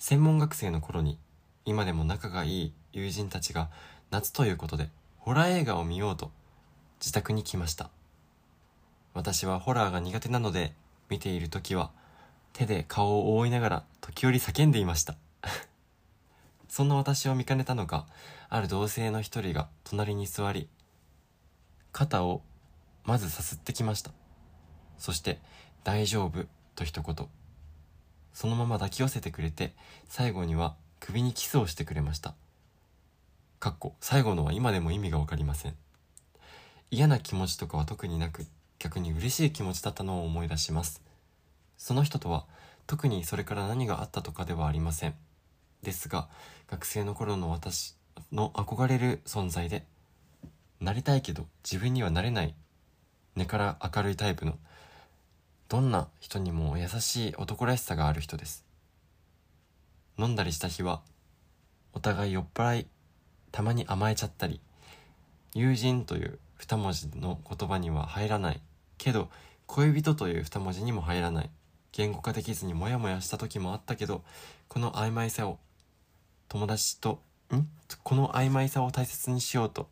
[0.00, 1.16] 専門学生の頃に
[1.64, 3.70] 今でも仲がいい友人たちが
[4.10, 4.88] 夏ということで
[5.18, 6.32] ホラー映画を見ようと
[6.98, 7.90] 自宅に来ました。
[9.14, 10.72] 私はホラーが苦手なので
[11.08, 11.92] 見ている時は
[12.52, 15.16] 手で顔を覆いながら時折叫んでいました。
[16.68, 18.06] そんな私を見かねたのか
[18.48, 20.68] ある同性の一人が隣に座り
[21.92, 22.42] 肩を
[23.04, 24.12] まずさすってきました。
[24.98, 25.40] そして
[25.84, 27.28] 「大丈夫」と一言。
[28.32, 29.74] そのまま抱き寄せてくれて
[30.08, 32.34] 最後には首にキスをしてくれました。
[33.58, 35.76] かっこ最後のは今でも意味がわかりません。
[36.90, 38.46] 嫌な気持ちとかは特になく
[38.78, 41.02] 逆に嬉しい気持ちだったのを思い出します。
[41.80, 42.44] その人とは
[42.86, 45.14] 特にそれから何があったとかではありません。
[45.82, 46.28] ですが
[46.68, 47.96] 学生の頃の私
[48.32, 49.86] の憧れる存在で
[50.78, 52.54] なりたいけど自分にはなれない
[53.34, 54.58] 根から明るいタイプの
[55.70, 58.66] どんな人にも優しい男らしさがある人です。
[60.18, 61.00] 飲んだりした日は
[61.94, 62.86] お互い酔っ払い
[63.52, 64.60] たまに甘えちゃったり
[65.54, 68.60] 友人という二文字の言葉には入らない
[68.98, 69.30] けど
[69.66, 71.50] 恋人という二文字にも入らない。
[71.92, 74.22] 言語化できずにモヤモヤした時もあったけど
[74.68, 75.58] この曖昧さを
[76.48, 77.20] 友達と
[77.52, 77.66] ん？
[78.02, 79.88] この曖昧さを大切にしようと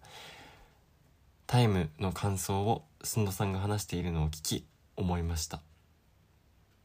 [1.46, 5.60] タイムの感想をすんどさんが話しているのを聞き思いました。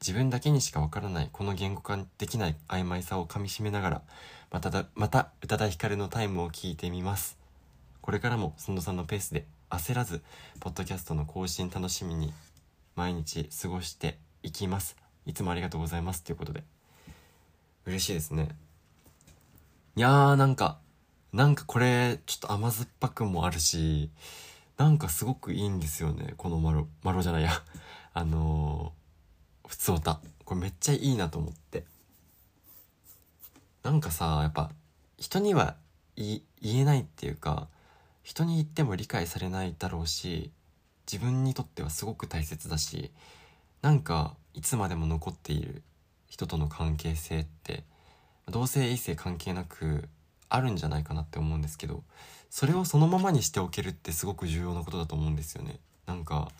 [0.01, 4.01] 自分だけにしかわからないこの言語化できない曖昧さをかみしめながら
[4.51, 7.37] まただまた宇多田ヒカルのタイムを聞いてみます。
[8.01, 10.21] これからもすんどさんのペースで焦らず
[10.59, 12.33] ポッドキャストの更新楽しみに
[12.95, 15.02] 毎日過ごしていきます。
[15.25, 16.63] いつもありがとうございますということで。
[17.85, 18.49] 嬉しいですね。
[19.95, 20.79] いやーなんか
[21.33, 24.09] なんかこれちょっと甘酸っぱくもあるし
[24.77, 26.33] なんかすごくいいんですよね。
[26.37, 27.51] このマロマロじゃないや。
[28.13, 31.85] あのー、普通歌これめっちゃいいなと思って。
[33.83, 34.71] なんかさやっぱ
[35.17, 35.75] 人には
[36.15, 37.67] 言えないっていうか
[38.23, 40.51] 人に言っても理解されないだろうし
[41.11, 43.11] 自分にとってはすごく大切だし
[43.81, 45.81] なんかいつまでも残っている
[46.27, 47.83] 人との関係性って
[48.49, 50.09] 同性異性関係なく
[50.49, 52.03] あるんじゃないかなって思うんですけど
[52.49, 55.79] それをそのままにしておけるってすごく重要なことだと思うんですよね。
[56.05, 56.51] なんか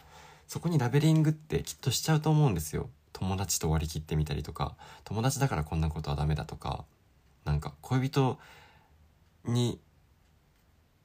[0.47, 2.89] そこにラベリングってきっとしちゃうと思うんですよ。
[3.12, 6.84] 友達と割り切ってみたりとか友達だからこんなことはダメだとか
[7.45, 8.39] なんか恋人
[9.45, 9.79] に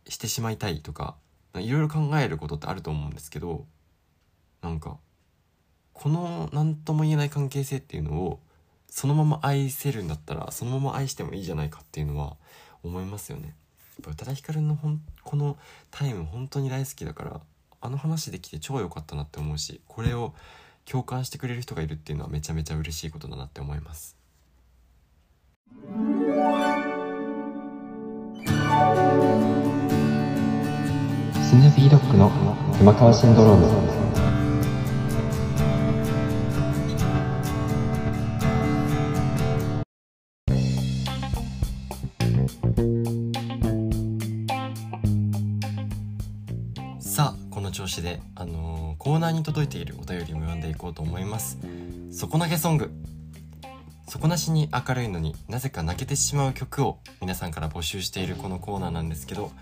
[0.08, 1.16] してしまいたいとか
[1.54, 3.66] いろいろ考えることってあると思うんですけど
[4.62, 4.96] なんか
[6.00, 8.40] この何とも言えない関係性っていうのを
[8.88, 12.36] そのまま愛せるんだったらそのまま愛してもいいじゃないかっていうのは
[12.84, 13.54] 思いますよね。
[14.00, 15.56] 宇多田ヒカルのほんこの
[15.90, 17.40] タイム本当に大好きだから
[17.80, 20.34] あの話できて超良かったなって思うしこれを
[20.84, 24.16] 共感してくれる人がいるっていうのはめちゃめちゃ嬉しいことだなって思います。
[31.48, 32.30] スヌーピードッグの
[32.78, 33.97] 熊川シンドローム
[47.98, 51.58] 子で、あのー、コーナーに届いているお便りも読んでいこうと思います。
[52.10, 52.90] 底投げソング。
[54.08, 59.52] 底なしに明るいのになぜか泣けてしまう曲を皆さんから募集しているこのコーナーなんですけど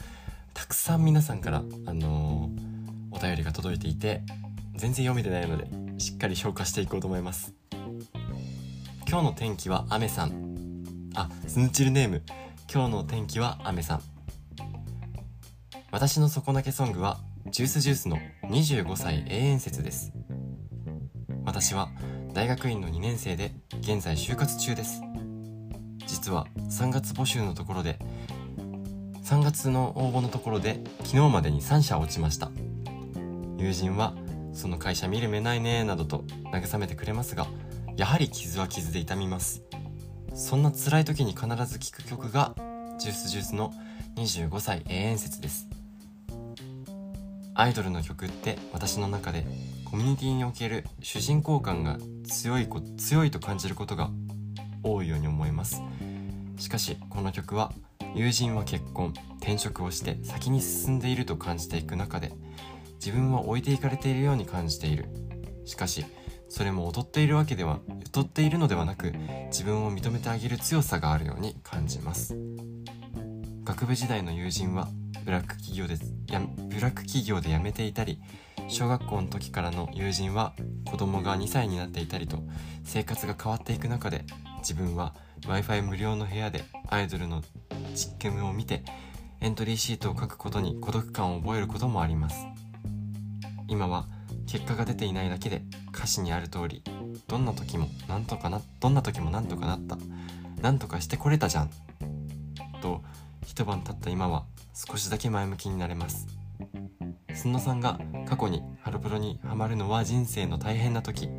[0.55, 4.23] たくさん皆さんから、あのー、お便りが届いていて
[4.77, 5.67] 全然読めてないので
[5.99, 7.55] しっかり消化していこうと思います。
[9.09, 10.55] 今日の天気は雨さん。
[11.15, 12.23] あスヌチルネーム。
[12.73, 14.03] 今日の天気は雨さん。
[15.91, 17.19] 私の底投げソングは
[17.51, 20.13] ジュースジュースの25歳永遠説です。
[21.45, 21.89] 私は
[22.35, 25.01] 大学院の2年生で現在就活中です。
[26.07, 27.99] 実は3月募集のところで
[29.23, 32.51] 3月の応募のところで昨日までに3社落ちました。
[33.59, 34.15] 友人は
[34.53, 37.47] その会社見る目ないねなどと慰めてくれますが
[37.97, 39.63] やはり傷は傷で痛みます。
[40.35, 42.55] そんな辛い時に必ず聴く曲が
[42.99, 43.73] ジュースジュースの
[44.17, 45.69] 25歳永遠説です。
[47.59, 49.47] アイドルの曲って私の中で
[49.87, 51.97] コミュニティにおける主人公感が
[52.29, 54.11] 強い強いと感じることが
[54.83, 55.81] 多いように思います。
[56.59, 57.73] しかしこの曲は
[58.15, 62.33] 友人は結婚転職をして先に進んでいると感じていく中で
[62.97, 65.07] 自分は置いていかれているように感じている。
[65.65, 66.05] しかし
[66.51, 69.15] それも劣っているわけでは劣っているのではなく
[69.47, 72.37] 自分を認めてあげる強さがあるように感じます。
[73.65, 74.89] 学部時代の友人は
[75.27, 75.97] ブラック企業で
[76.33, 78.21] やブラック企業で辞めていたり
[78.69, 80.55] 小学校の時からの友人は
[80.89, 82.39] 子供が2歳になっていたりと
[82.85, 84.25] 生活が変わっていく中で
[84.59, 87.43] 自分は w i f i 無料の部屋でアイドルの
[87.93, 88.85] 実験を見て
[89.41, 92.47] エントリーシートを書くことに孤独感を覚えることもあります。
[93.67, 94.07] 今は
[94.47, 96.85] 結果が出ていないだけで歌詞にある通り
[97.27, 99.99] どんな時もなんとかなどんな時もなんとかなった。
[100.63, 101.71] なんとかしてこれたじゃん。
[102.81, 103.03] と
[103.45, 104.45] 一晩経った今は
[104.79, 106.27] 少しだけ前向きになれます。
[107.35, 107.99] すんのさんが
[108.29, 111.31] 過去にハロプロにハマるのは人生の大変な時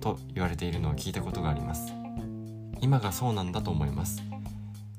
[0.00, 1.92] と言われているのを聞いたことがあります。
[2.80, 4.22] 今がそうなんだと思います。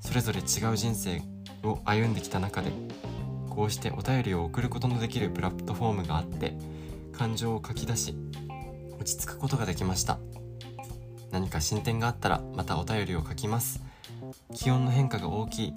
[0.00, 0.42] それぞれ違
[0.72, 1.20] う人生
[1.64, 2.70] を歩んできた中で
[3.50, 6.56] こうしてお便りを送ることのできるプラットフォームがあって
[7.12, 8.14] 感情を書き出し
[9.00, 10.20] 落ち着くことができました。
[11.32, 13.82] 何か進展があったらまたお便りを書きます。
[14.54, 15.74] 気温の変化が大きい。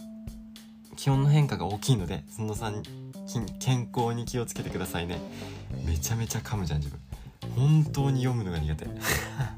[0.99, 2.83] 気温の変化が大きいのでそのさん
[3.59, 5.17] 健康に気をつけてくださいね。
[5.85, 6.99] めちゃめちゃ噛むじゃん自分。
[7.55, 8.85] 本当に読むのが苦手。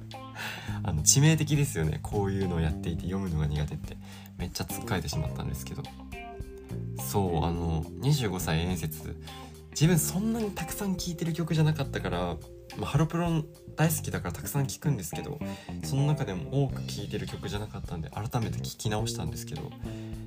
[0.83, 1.99] あの致命的ですよね。
[2.03, 3.97] こういうのをやっていて読むのが苦手って。
[4.37, 5.81] めっちゃつっかえてしまったんですけど。
[6.99, 9.19] そうあの25歳演説。
[9.71, 12.19] 自分そんなにたくさん聴いてる曲じゃなかったから、
[12.77, 13.43] まあ、ハロプロ
[13.75, 15.39] 大好きだからたくさん聴くんですけど
[15.83, 19.71] その中でも多く聴いてる曲じゃなかったんで改めて聴き直したんですけど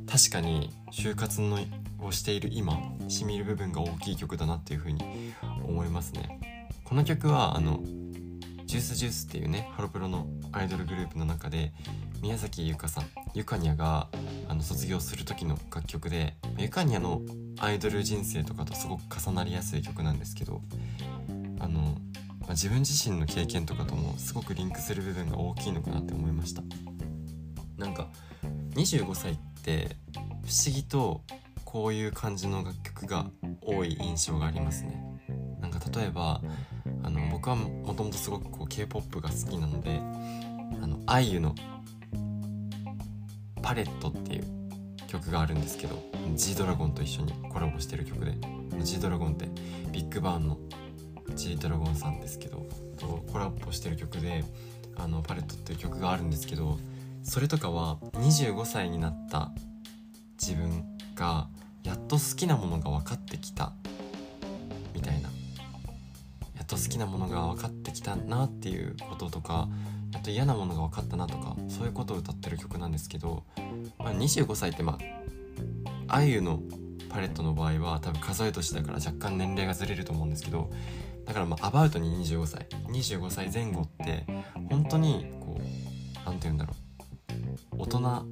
[0.06, 1.58] 確かに就活の
[2.00, 2.78] をしている今
[3.08, 5.32] しみる部分が大きい曲だなっていうふうに
[5.66, 6.68] 思いますね。
[6.84, 7.80] この曲はあの
[8.66, 11.72] ジュースジュースっていうねハロプロのアイドルグループの中で
[12.20, 14.08] 宮崎由香さんゆかにゃが
[14.48, 17.20] あの卒業する時の楽曲でゆかにゃの
[17.58, 20.62] アイドル人生とかとすごく重なりやすい曲なんですけど
[21.60, 21.80] あの、
[22.40, 26.62] まあ、自分自身の経験とかともすごくリンクする部分が大きいのかなって思いました。
[27.76, 28.08] なんか
[28.74, 29.96] 25歳って
[30.44, 31.22] 不思議と
[31.64, 33.26] こういう感じの楽曲が
[33.62, 35.02] 多い印象がありますね。
[35.58, 36.42] なんか例えば
[37.02, 39.98] あの僕はもともとすごくこう K-POP が好きなので
[40.82, 41.54] あの IU の
[43.62, 44.44] 「パレット」っていう
[45.06, 45.96] 曲があるんですけど
[46.34, 48.34] G ドラゴンと一緒にコラボしてる曲で
[48.82, 49.48] G ドラゴンって
[49.90, 50.58] ビッグバンの
[51.34, 52.66] G ドラゴンさんですけど
[52.98, 54.44] とコラボしてる曲で
[54.96, 56.78] 「あのパレット」っていう曲があるんですけど
[57.24, 59.50] それとかは25歳になった
[60.40, 61.48] 自分が
[61.82, 63.72] やっと好きなものが分かってきた
[64.94, 65.30] みたいな。
[66.54, 69.68] やっと好きなものが分かってきたなっていうこととか
[70.12, 73.42] やっと嫌なものが分かったなとかそういうことを歌ってる曲なんですけど、
[73.98, 74.98] まあ、25歳ってま
[76.08, 76.62] ああゆの
[77.10, 80.70] パレットの場合は多分数え年だから若干年齢がずれると思うんですけど
[81.26, 84.24] だからまあアバウトに25歳25歳前後って
[84.70, 85.62] 本当にこう
[86.24, 86.83] 何て言うんだろう。
[87.84, 88.26] 大人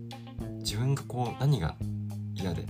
[0.60, 1.76] 自分がこう何が
[2.34, 2.64] 嫌で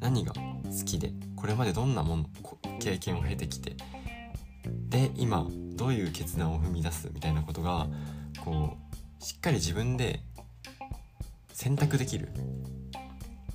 [0.00, 2.24] 何が好きでこれまでどんなもの
[2.80, 3.76] 経験を経てきて
[4.88, 7.86] で今どういう決断を踏み出すみたいなことが
[8.44, 8.76] こ
[9.20, 10.22] うしっかり自分で
[11.52, 12.30] 選択できる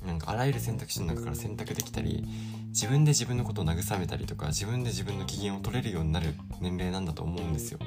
[0.07, 2.23] なんかあらゆる選択肢の中から選択できたり
[2.67, 7.79] 自分で自分のことを慰めたりとか自分で自分の機嫌を取れるようになる年齢なんだと思うんですよ。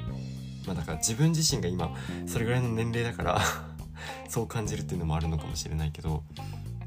[0.66, 3.40] まあ、だから自分自身が今それぐらいの年齢だから
[4.28, 6.22] そう感じるっていうのもあるのかもしれないけど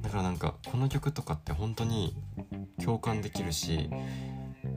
[0.01, 2.15] だからなんかこの曲とかって本当に
[2.83, 3.89] 共感できるし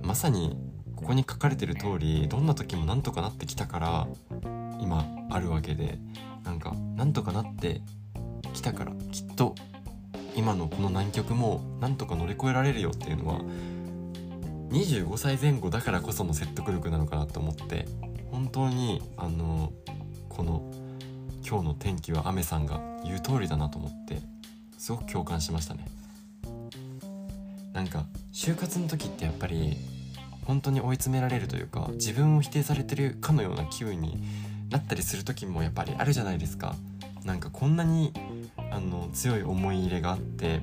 [0.03, 0.57] まさに
[0.97, 4.09] ここに書かれてる通りどんな時もなんとかなってきたから
[4.81, 5.99] 今あるわけで
[6.45, 7.83] なんかなんとかなって
[8.55, 9.55] きたからきっと
[10.35, 13.41] 今のこの難局もなんとか乗り越えられるよっていうのは
[14.71, 17.87] 25歳前後だからこその説得力なのかなと思って
[18.31, 19.73] 本当にあの
[20.29, 20.63] この
[21.49, 24.21] 「今日の天気は雨」さんが言う通りだなと思って
[24.77, 25.87] すごく共感しましたね。
[27.73, 29.77] なんか就活の時ってやっぱり
[30.45, 34.23] 本当に追い詰められるというか自分を否定されてるかのような気分に
[34.69, 36.75] なったりする時もやっぱりあるじゃないですか。
[37.25, 38.13] なんかこんなに
[38.71, 40.61] あの強い思い入れがあって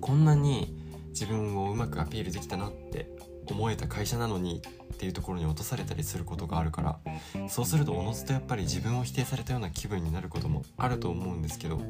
[0.00, 0.74] こんなに
[1.08, 3.08] 自分をうまくアピールできたなって
[3.48, 4.62] 思えた会社なのに
[4.94, 11.80] っていうところに落とされたりすることがあるからそうするとおのずとやっぱり自分を否定されたような気分になることもあると思うんですけど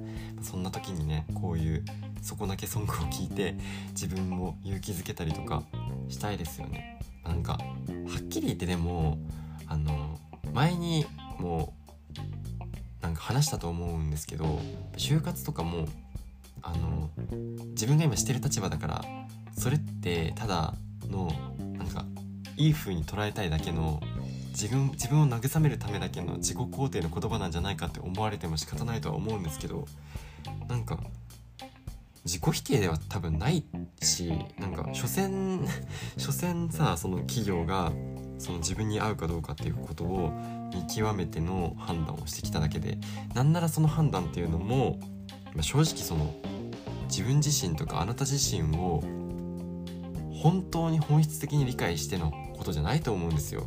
[0.43, 1.85] そんな時にねこういう
[2.23, 3.55] 底なけソングを聴いて
[3.91, 5.63] 自分を勇気づけたりとか
[6.09, 7.01] したいですよね。
[7.25, 7.59] なんかは
[8.21, 9.19] っきり言ってでも
[9.67, 10.19] あの
[10.53, 11.07] 前に
[11.39, 11.75] も
[13.01, 14.61] うなんか話したと思うんですけど
[14.97, 15.87] 就活とかも
[16.63, 17.11] あの
[17.71, 19.05] 自分が今してる立場だから
[19.57, 20.75] それってただ
[21.07, 21.33] の
[21.79, 22.05] なんか
[22.57, 24.01] いい風に捉えたいだけの
[24.51, 29.87] 自分自分を慰めるためだけの自己肯定の言葉なんじゃないかって思われても仕方ないとは思うんですけど
[30.69, 30.99] なんか
[32.25, 33.65] 自己否定では多分ない
[34.03, 35.61] しなんか所詮
[36.17, 37.93] 所詮さその企業が
[38.39, 40.33] その自分に合うかどうかっていうことを
[40.75, 42.99] 見極めての判断をしてきただけで
[43.35, 44.99] なんならその判断っていうのも、
[45.55, 46.35] ま、正直その
[47.09, 49.05] 自分自身とかあなた自身を
[50.43, 53.67] 本当に本質的に理解してのことじゃないと思うんですよ。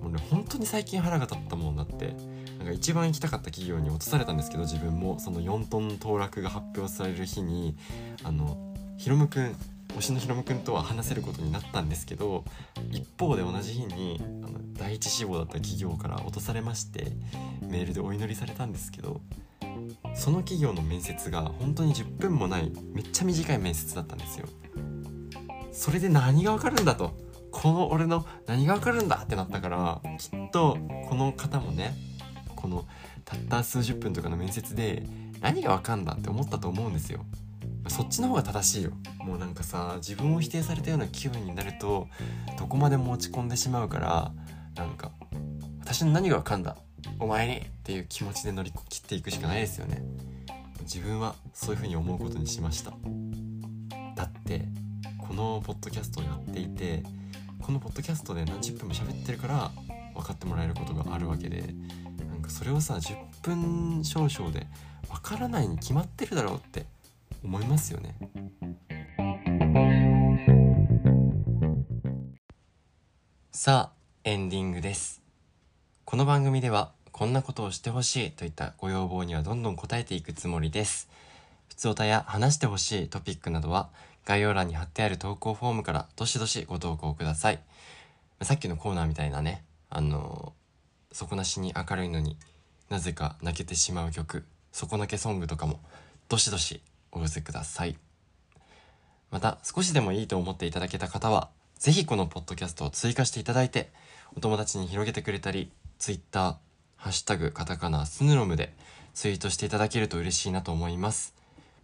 [0.00, 2.14] もうね本当に最近腹が立ったもんだって
[2.58, 7.76] なんか一番行きたかった企業に落とされたんですけど自分もその4トン騰落が発表される日に
[8.24, 8.56] あの
[8.96, 9.56] ヒロムくん
[9.90, 12.44] 推しのヒロムくんとは話せることになったんですけど
[12.90, 17.12] 一方で同じ日にあの第一志望だった企業から落とされまして
[17.60, 19.20] メールでお祈りされたんですけど
[20.14, 24.46] その企業の面接が本当に10分もないめっちゃ短い面接だったんですよ
[25.72, 27.14] それで何がわかるんだと。
[27.50, 31.96] この俺の何がわかるんだってなったからきっとこの方もね
[32.54, 32.86] この
[33.24, 35.02] たった数十分とかの面接で
[35.40, 37.24] 何がわかんだって思ったと思うんですよ。
[37.88, 38.92] そっちの方が正しいよ。
[39.18, 42.08] もうなんかさ自分を否定されたような気分になると
[42.58, 44.32] どこまでも落ち込んでしまうから
[44.76, 45.10] なんか
[45.80, 46.76] 私の何がわかんだ
[47.18, 50.02] お前にっていう気持ちで乗り切っていくしかないですよね。
[50.82, 52.92] 自分はそういう風に思うことにしました。
[54.14, 54.66] だって
[55.30, 57.04] このポッドキャストをやっていて
[57.62, 59.70] このポッドキャストで何十分も喋ってるから
[60.12, 61.72] 分かってもらえることがあるわけで
[62.28, 64.66] なんかそれをさ10分少々で
[65.08, 66.84] 分からないに決まってるだろうって
[67.44, 68.16] 思いますよね。
[73.52, 75.22] さあエンディングです。
[76.06, 81.08] この番組ではこんなことをしてほしいといったご要望にはどんどん答えていくつもりです。
[81.68, 83.90] 普通歌や話してほしいトピックなどは
[84.24, 87.60] 概要欄に貼ってある投稿フォームからどしどしご投稿ください。
[88.42, 90.54] さっきのコーナーみたいなねあの
[91.12, 92.36] 底なしに明るいのに
[92.88, 95.80] なぜか泣けてしまう曲底泣けソングとかも
[96.28, 96.80] どしどし
[97.12, 97.96] お寄せください。
[99.30, 103.90] また少しでもいいと思っていただけた方はぜひこのポッドキャストを追加していただいて
[104.36, 106.58] お友達に広げてくれたり Twitter
[106.96, 108.74] ハッシュタグカタカナスヌロムで
[109.14, 111.34] ツイートしていただけると嬉しいなと思います。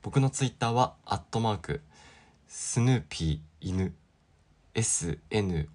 [0.03, 1.81] 僕のツイッターはアットマーク
[2.49, 3.95] スヌーピー犬。
[4.77, 5.67] SNOOPY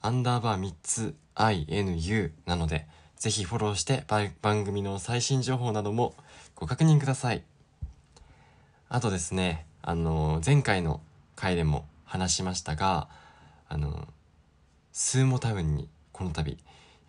[0.00, 4.04] アンダーバー3つ INU なのでぜひフォローして
[4.40, 6.14] 番組の最新情報なども
[6.54, 7.42] ご確認ください。
[8.88, 11.02] あとですねあの前回の
[11.36, 13.08] 回でも話しましたが
[13.68, 14.08] あの
[14.92, 16.56] スーモタウンにこの度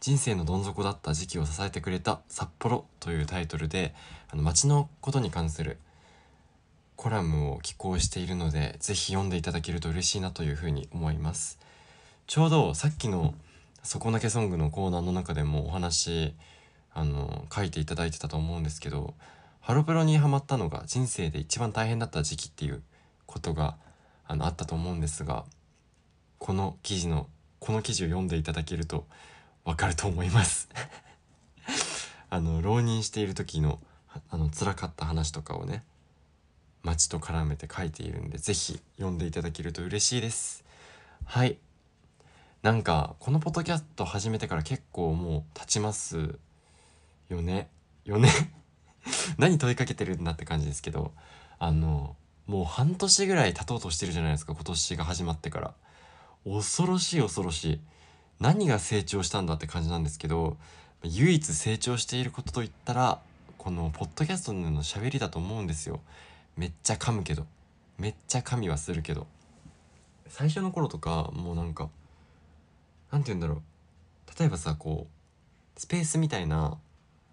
[0.01, 3.95] 人生のどん底だった時期を支えてくれた札幌というタイトルで
[4.29, 5.77] あの街のことに関する
[6.95, 11.59] コラムを寄稿しているのでぜひ読んでいただけると嬉しいなというふうに思います。
[12.27, 13.35] ちょうどさっきの
[13.83, 16.33] 「底抜けソング」のコーナーの中でもお話
[16.93, 19.13] あの書いていただいてたと思うんですけど
[19.59, 22.81] ハロプロにハマったのが人生で一番大変だった時期っていう
[23.25, 23.77] ことが
[24.27, 25.45] あのあったと思うんですが
[26.39, 27.27] この記事の
[27.59, 29.05] この記事を読んでいただけると
[29.63, 30.69] わかると思います。
[32.29, 33.79] あの浪人している時の
[34.29, 35.83] あの辛かった話とかをね
[36.85, 40.63] 街と絡めて書いているんで、ぜひ読んでいただけると嬉しいです。
[41.25, 41.57] はい。
[42.61, 46.37] なんか、このポッドキャスト始めてから結構もう経ちます
[47.29, 47.69] よね。
[48.05, 48.29] よね？
[49.37, 51.11] 何問いかけてるんだって感じですけど、
[51.57, 52.15] あの、
[52.45, 55.73] もう半年ぐらい経とうとしてるじゃないですか、今年が始まってから。
[56.45, 57.81] 恐ろしい恐ろしい。
[58.39, 60.57] 何が成長したんだって感じなんですけど、
[61.01, 63.21] 唯一成長していることといったら、
[63.57, 66.01] このポッドキャストの喋りだと思うんですよ。
[66.57, 67.45] めっちゃ噛むけど。
[67.97, 69.27] めっちゃ噛みはするけど。
[70.27, 71.89] 最初の頃とかもうなんか
[73.11, 73.61] なんて言うんだろう。
[74.39, 76.77] 例えばさこうスペースみたいな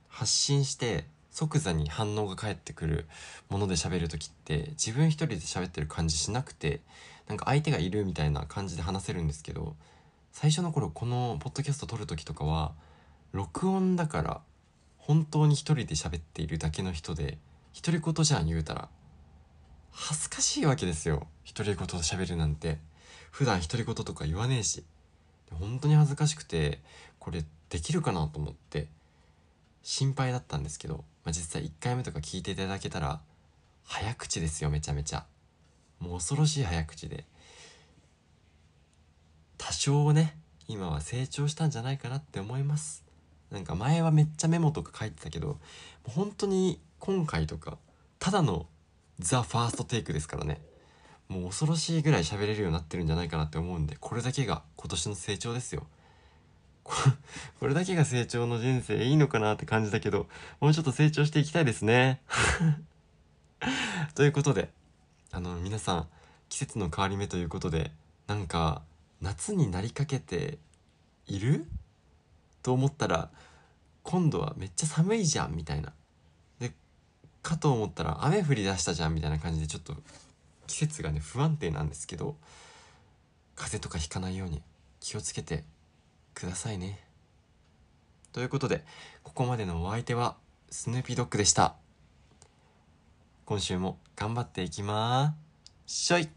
[0.08, 3.06] 発信して即座に反応が返ってくる
[3.48, 6.80] もので喋る時って自分一人で喋ってる感じしなくて
[7.26, 9.74] なんか相手がいるみたいな感じで話せるんですけど
[10.32, 12.72] 最初の頃このポッドキャスト撮る時とかは
[13.32, 14.40] 録音だから
[14.98, 17.38] 本当に一人で喋っているだけの人で
[17.74, 18.88] 独り言じゃん言うたら。
[19.92, 21.26] 恥ずかしいわけですよ。
[21.54, 22.78] 独り言で喋るなんて。
[23.30, 24.84] 普段独り言とか言わねえし。
[25.58, 26.80] 本当に恥ずかしくて
[27.18, 28.88] これできるかなと思って
[29.82, 33.20] 心配だったんですけど、まあ、実際1回目とか聞いていただけたら
[33.84, 35.24] 早口ですよめちゃめちゃ。
[35.98, 37.24] もう恐ろしい早口で。
[39.58, 40.36] 多少ね
[40.68, 43.04] 今は成長したんじゃないかなって思います。
[43.50, 45.58] なんか前はめっちゃメモとか書いてたけども
[46.08, 47.76] う本当に今回とか
[48.18, 48.66] ただの
[49.22, 50.60] ザ・ファーストテイクですからね。
[51.28, 55.86] もう恐ろしいぐらい喋れるようになってるんじゃないかなって思うんでこれだけが今年の成長ですよ。
[56.84, 60.26] これだけが成長の人生いいのかなって感じだけど
[60.60, 62.20] もうちょっと成長していきたいですね。
[64.14, 64.70] ということで
[65.30, 66.08] あの皆さん
[66.48, 67.92] 季節の変わり目ということで
[68.26, 68.82] なんか
[69.20, 70.58] 夏になりかけて
[71.26, 71.66] いる？
[72.62, 73.30] と思ったら
[74.02, 75.92] 今度はめっちゃ寒いじゃんみたいな。
[77.42, 79.94] かと思ったら雨降り出したじゃんみたいな感じでちょっと
[80.66, 82.36] 季節がね不安定なんですけど
[83.56, 84.62] 風邪とかひかないように
[85.00, 85.64] 気をつけて
[86.34, 87.00] くださいね。
[88.32, 88.84] ということで
[89.22, 90.36] ここまでのお相手は
[90.70, 91.74] スヌーピードッグでした。
[93.44, 96.28] 今週も頑張っていきまーしょい